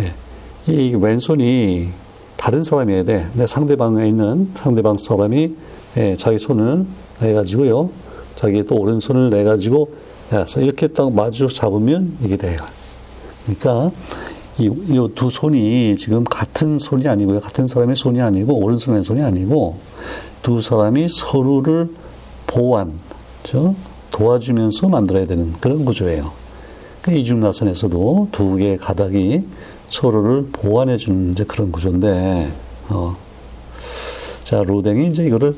예. 0.00 0.72
이 0.72 0.94
왼손이 0.94 1.90
다른 2.38 2.64
사람이어야 2.64 3.04
돼. 3.04 3.26
내 3.34 3.46
상대방에 3.46 4.08
있는 4.08 4.50
상대방 4.54 4.96
사람이 4.96 5.54
예, 5.98 6.16
자기 6.16 6.38
손을 6.38 6.86
내 7.20 7.34
가지고요. 7.34 7.90
자기 8.36 8.64
또 8.64 8.76
오른손을 8.76 9.28
내 9.28 9.44
가지고 9.44 9.92
이렇게 10.56 10.88
딱 10.88 11.12
마주 11.12 11.48
잡으면 11.48 12.16
이게 12.24 12.38
돼요. 12.38 12.56
그러니까 13.44 13.90
이두 14.58 15.30
손이 15.30 15.96
지금 15.96 16.24
같은 16.24 16.78
손이 16.78 17.08
아니고요. 17.08 17.40
같은 17.40 17.66
사람의 17.66 17.96
손이 17.96 18.20
아니고 18.20 18.54
오른손 18.54 18.94
왼손이 18.94 19.22
아니고 19.22 19.78
두 20.42 20.60
사람이 20.60 21.08
서로를 21.08 21.90
보완, 22.46 22.98
저 23.42 23.74
도와주면서 24.10 24.88
만들어야 24.88 25.26
되는 25.26 25.52
그런 25.60 25.84
구조예요. 25.84 26.32
그 27.02 27.12
이중나선에서도 27.12 28.28
두 28.32 28.56
개의 28.56 28.76
가닥이 28.76 29.44
서로를 29.88 30.48
보완해 30.52 30.96
주는 30.96 31.32
이제 31.32 31.44
그런 31.44 31.72
구조인데, 31.72 32.52
어. 32.90 33.16
자, 34.44 34.62
로댕이 34.62 35.08
이제 35.08 35.24
이거를 35.26 35.56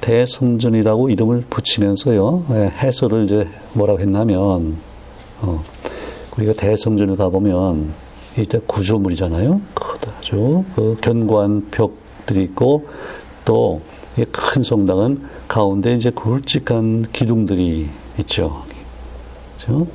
대성전이라고 0.00 1.08
이름을 1.08 1.44
붙이면서요, 1.48 2.44
예, 2.50 2.72
해설을 2.78 3.24
이제 3.24 3.48
뭐라고 3.72 4.00
했냐면, 4.00 4.76
어, 5.40 5.64
우리가 6.36 6.52
대성전에 6.52 7.16
가보면, 7.16 7.92
이때 8.38 8.60
구조물이잖아요. 8.66 9.60
아주 10.18 10.64
그 10.74 10.96
견고한 11.00 11.68
벽들이 11.70 12.42
있고, 12.44 12.86
또, 13.44 13.80
큰 14.30 14.62
성당은 14.62 15.22
가운데 15.48 15.94
이제 15.94 16.10
굵직한 16.10 17.06
기둥들이 17.12 17.88
있죠. 18.20 18.62
그렇죠? 19.56 19.86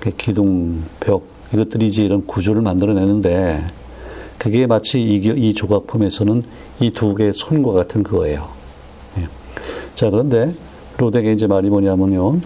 그 0.00 0.10
기둥 0.10 0.84
벽, 1.00 1.24
이것들이 1.52 1.86
이제 1.86 2.04
이런 2.04 2.24
구조를 2.26 2.62
만들어내는데 2.62 3.64
그게 4.38 4.66
마치 4.66 5.02
이, 5.02 5.16
이 5.16 5.54
조각품에서는 5.54 6.42
이 6.80 6.90
두 6.90 7.14
개의 7.14 7.32
손과 7.34 7.72
같은 7.72 8.02
그거예요. 8.02 8.48
예. 9.18 9.28
자, 9.94 10.10
그런데 10.10 10.54
로덱의 10.98 11.34
이제 11.34 11.46
말이 11.46 11.68
뭐냐면요. 11.68 12.40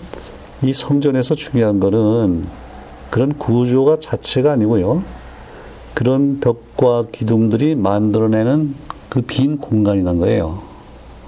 이 0.62 0.72
성전에서 0.72 1.34
중요한 1.34 1.78
거는 1.80 2.46
그런 3.10 3.36
구조가 3.36 3.98
자체가 4.00 4.52
아니고요. 4.52 5.02
그런 5.94 6.40
벽과 6.40 7.04
기둥들이 7.10 7.74
만들어내는 7.74 8.74
그 9.08 9.22
빈 9.22 9.58
공간이란 9.58 10.18
거예요. 10.18 10.60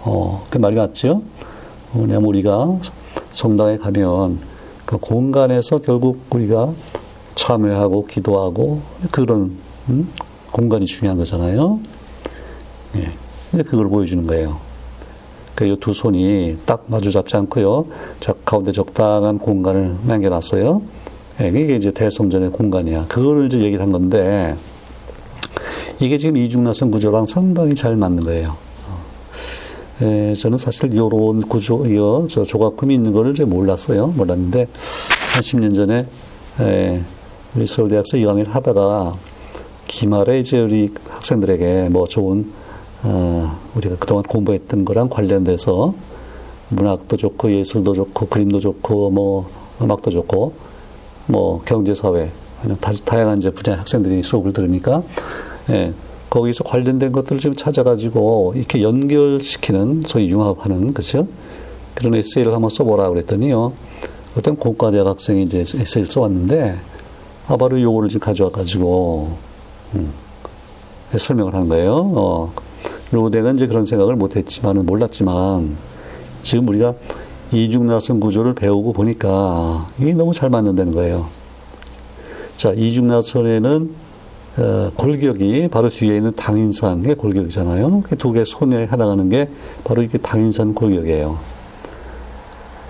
어, 0.03 0.47
그 0.51 0.59
말이 0.59 0.77
맞죠? 0.77 1.23
뭐냐면 1.93 2.25
우리가 2.25 2.79
성당에 3.33 3.79
가면 3.79 4.39
그 4.85 4.99
공간에서 4.99 5.79
결국 5.79 6.25
우리가 6.31 6.73
참여하고 7.35 8.07
기도하고 8.07 8.81
그런 9.11 9.57
음? 9.89 10.09
공간이 10.53 10.87
중요한 10.87 11.19
거잖아요. 11.19 11.81
예. 12.97 13.13
근데 13.51 13.65
그걸 13.65 13.89
보여주는 13.89 14.25
거예요. 14.27 14.59
그두 15.55 15.93
손이 15.93 16.59
딱 16.65 16.85
마주 16.87 17.11
잡지 17.11 17.37
않고요. 17.37 17.87
자, 18.21 18.35
가운데 18.45 18.73
적당한 18.73 19.39
공간을 19.39 19.97
남겨놨어요. 20.07 20.83
예, 21.41 21.49
이게 21.49 21.77
이제 21.77 21.91
대성전의 21.91 22.51
공간이야. 22.51 23.07
그걸 23.09 23.47
이제 23.47 23.59
얘기를 23.59 23.81
한 23.81 23.93
건데, 23.93 24.57
이게 25.99 26.19
지금 26.19 26.37
이중나선 26.37 26.91
구조랑 26.91 27.27
상당히 27.27 27.75
잘 27.75 27.97
맞는 27.97 28.25
거예요. 28.25 28.57
예, 30.03 30.35
저는 30.35 30.59
사실 30.59 30.93
이런 30.93 31.43
구조, 31.43 31.87
이거, 31.87 32.27
저 32.29 32.45
조각품이 32.45 32.95
있는 32.95 33.13
거를 33.13 33.35
잘 33.35 33.47
몰랐어요. 33.47 34.09
몰랐는데, 34.09 34.67
한 35.33 35.43
10년 35.43 35.75
전에, 35.75 36.07
예, 36.61 37.03
우리 37.55 37.67
서울대학교 37.67 38.17
이강의를 38.17 38.55
하다가 38.55 39.15
기말에 39.87 40.41
이제 40.41 40.61
우리 40.61 40.89
학생들에게 41.09 41.89
뭐 41.91 42.07
좋은 42.07 42.53
어, 43.03 43.59
우리가 43.75 43.97
그동안 43.97 44.23
공부했던 44.23 44.85
거랑 44.85 45.09
관련돼서 45.09 45.95
문학도 46.69 47.17
좋고 47.17 47.51
예술도 47.51 47.95
좋고 47.95 48.27
그림도 48.27 48.61
좋고 48.61 49.11
뭐 49.11 49.49
음악도 49.83 50.11
좋고 50.11 50.53
뭐 51.27 51.61
경제 51.65 51.95
사회 51.95 52.31
다, 52.81 52.93
다양한 53.05 53.39
이제 53.39 53.51
분야 53.51 53.79
학생들이 53.79 54.23
수업을 54.23 54.53
들으니까 54.53 55.03
예, 55.71 55.93
거기서 56.29 56.65
관련된 56.65 57.13
것들을 57.13 57.41
좀 57.41 57.55
찾아가지고 57.55 58.55
이렇게 58.57 58.83
연결시키는 58.83 60.03
소위 60.07 60.29
융합하는 60.29 60.93
그죠? 60.93 61.27
그런 61.95 62.15
에세이를 62.15 62.55
한번 62.55 62.71
써보라 62.71 63.09
그랬더니요. 63.09 63.73
어떤 64.37 64.57
공과대학 64.57 65.07
학생이 65.07 65.43
이제 65.43 65.61
에세이를 65.61 66.11
써왔는데 66.11 66.79
아, 67.49 67.57
바로 67.57 67.81
요거를 67.81 68.09
지금 68.09 68.25
가져와 68.25 68.51
가지고 68.51 69.37
음, 69.95 70.13
설명을 71.11 71.55
한 71.55 71.69
거예요. 71.69 71.95
어, 71.95 72.53
그리고 73.11 73.29
내가 73.29 73.51
이제 73.51 73.67
그런 73.67 73.87
생각을 73.87 74.15
못했지만은 74.15 74.87
몰랐지만 74.87 75.77
지금 76.43 76.69
우리가 76.69 76.95
이중나선 77.53 78.21
구조를 78.21 78.55
배우고 78.55 78.93
보니까 78.93 79.89
이게 79.99 80.15
너무 80.15 80.33
잘 80.33 80.51
맞는다는 80.51 80.95
거예요. 80.95 81.27
자, 82.57 82.73
이중나선에는 82.73 83.95
어, 84.59 84.91
골격이 84.97 85.69
바로 85.69 85.89
뒤에 85.91 86.17
있는 86.17 86.35
당인산의 86.35 87.15
골격이잖아요. 87.15 88.03
두 88.19 88.33
개 88.33 88.45
손에 88.45 88.83
해당하는 88.83 89.29
게 89.29 89.49
바로 89.85 90.03
이게 90.03 90.19
당인산 90.19 90.75
골격이에요. 90.75 91.39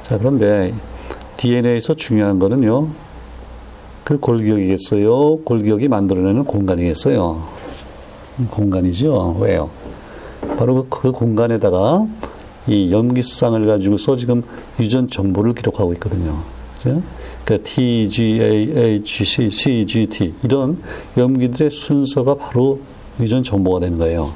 자, 0.02 0.18
그런데 0.18 0.74
DNA에서 1.36 1.94
중요한 1.94 2.38
거는요, 2.38 2.88
그 4.04 4.18
골격이겠어요? 4.18 5.38
골격이 5.44 5.88
만들어내는 5.88 6.44
공간이겠어요? 6.44 7.42
공간이죠. 8.50 9.36
왜요? 9.38 9.70
바로 10.58 10.86
그, 10.88 11.02
그 11.02 11.12
공간에다가 11.12 12.06
이 12.70 12.92
염기쌍을 12.92 13.66
가지고서 13.66 14.14
지금 14.14 14.42
유전 14.78 15.08
정보를 15.08 15.54
기록하고 15.54 15.92
있거든요. 15.94 16.40
그죠? 16.78 17.02
그러니까 17.44 17.68
T, 17.68 18.08
G, 18.08 18.40
A, 18.40 18.72
H, 18.76 19.24
C, 19.24 19.50
C, 19.50 19.86
G, 19.86 20.06
T 20.06 20.34
이런 20.44 20.80
염기들의 21.16 21.72
순서가 21.72 22.36
바로 22.36 22.78
유전 23.18 23.42
정보가 23.42 23.80
되는 23.80 23.98
거예요. 23.98 24.32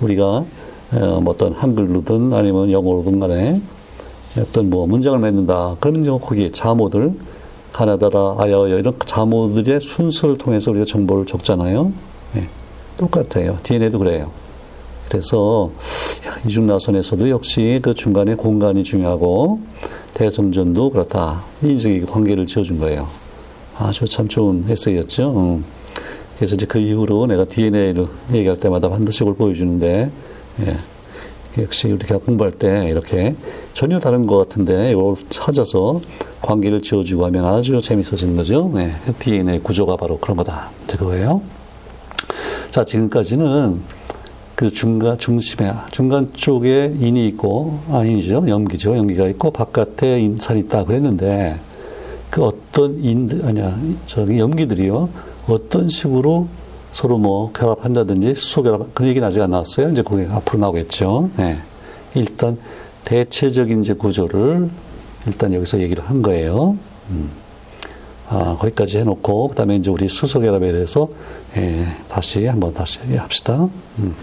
우리가 0.00 0.44
어, 0.92 1.20
뭐 1.22 1.32
어떤 1.32 1.54
한글로든 1.54 2.32
아니면 2.34 2.70
영어로든 2.70 3.18
간에 3.18 3.60
어떤 4.38 4.68
뭐 4.68 4.86
문장을 4.86 5.18
맺는다. 5.18 5.76
그러면 5.80 6.20
거기 6.20 6.52
자모들 6.52 7.14
가나다라, 7.72 8.36
아야어여 8.38 8.78
이런 8.78 8.94
자모들의 9.04 9.80
순서를 9.80 10.36
통해서 10.36 10.70
우리가 10.70 10.84
정보를 10.84 11.24
적잖아요. 11.24 11.92
네. 12.34 12.48
똑같아요. 12.98 13.58
DNA도 13.62 13.98
그래요. 13.98 14.30
그래서 15.08 15.70
이중나선에서도 16.46 17.30
역시 17.30 17.80
그 17.82 17.94
중간에 17.94 18.34
공간이 18.34 18.82
중요하고 18.84 19.60
대성전도 20.12 20.90
그렇다. 20.90 21.44
이제 21.62 22.00
관계를 22.08 22.46
지어준 22.46 22.78
거예요. 22.78 23.08
아주 23.78 24.06
참 24.06 24.28
좋은 24.28 24.64
에세이였죠. 24.68 25.32
음. 25.36 25.64
그래서 26.36 26.54
이제 26.54 26.66
그 26.66 26.78
이후로 26.78 27.26
내가 27.26 27.44
DNA를 27.44 28.06
얘기할 28.32 28.58
때마다 28.58 28.88
반드시 28.88 29.24
이걸 29.24 29.34
보여주는데, 29.34 30.10
예. 30.60 30.76
역시 31.62 31.90
우리가 31.90 32.18
공부할 32.18 32.52
때 32.52 32.86
이렇게 32.90 33.34
전혀 33.72 33.98
다른 33.98 34.26
것 34.26 34.36
같은데 34.36 34.90
이걸 34.90 35.16
찾아서 35.30 36.02
관계를 36.42 36.82
지어주고 36.82 37.24
하면 37.26 37.46
아주 37.46 37.80
재밌어지는 37.80 38.36
거죠. 38.36 38.70
네. 38.74 38.92
DNA 39.18 39.60
구조가 39.60 39.96
바로 39.96 40.18
그런 40.18 40.36
거다. 40.36 40.70
그거예요. 40.86 41.40
자, 42.70 42.84
지금까지는 42.84 43.80
그 44.56 44.70
중간, 44.70 45.18
중심에, 45.18 45.70
중간 45.90 46.32
쪽에 46.32 46.94
인이 46.98 47.26
있고, 47.28 47.78
아니죠. 47.90 48.42
염기죠. 48.48 48.96
염기가 48.96 49.28
있고, 49.28 49.50
바깥에 49.50 50.18
인살이 50.20 50.60
있다. 50.60 50.84
그랬는데, 50.84 51.60
그 52.30 52.42
어떤 52.42 52.98
인, 53.04 53.42
아니야, 53.44 53.78
저기 54.06 54.38
염기들이요. 54.38 55.10
어떤 55.48 55.90
식으로 55.90 56.48
서로 56.90 57.18
뭐 57.18 57.52
결합한다든지 57.52 58.34
수소 58.34 58.62
결합, 58.62 58.94
그런 58.94 59.10
얘기는 59.10 59.28
아직 59.28 59.42
안 59.42 59.50
나왔어요. 59.50 59.90
이제 59.90 60.00
그게 60.00 60.26
앞으로 60.30 60.58
나오겠죠. 60.60 61.28
네. 61.36 61.58
일단 62.14 62.56
대체적인 63.04 63.82
이제 63.82 63.92
구조를 63.92 64.70
일단 65.26 65.52
여기서 65.52 65.80
얘기를 65.80 66.02
한 66.02 66.22
거예요. 66.22 66.78
음. 67.10 67.28
아, 68.28 68.56
거기까지 68.58 68.98
해놓고, 68.98 69.48
그 69.48 69.54
다음에 69.54 69.76
이제 69.76 69.90
우리 69.90 70.08
수소 70.08 70.40
결합에 70.40 70.72
대해서, 70.72 71.08
예, 71.58 71.86
다시 72.08 72.46
한번 72.46 72.72
다시 72.72 72.98
합시다. 73.16 73.68
음. 73.98 74.14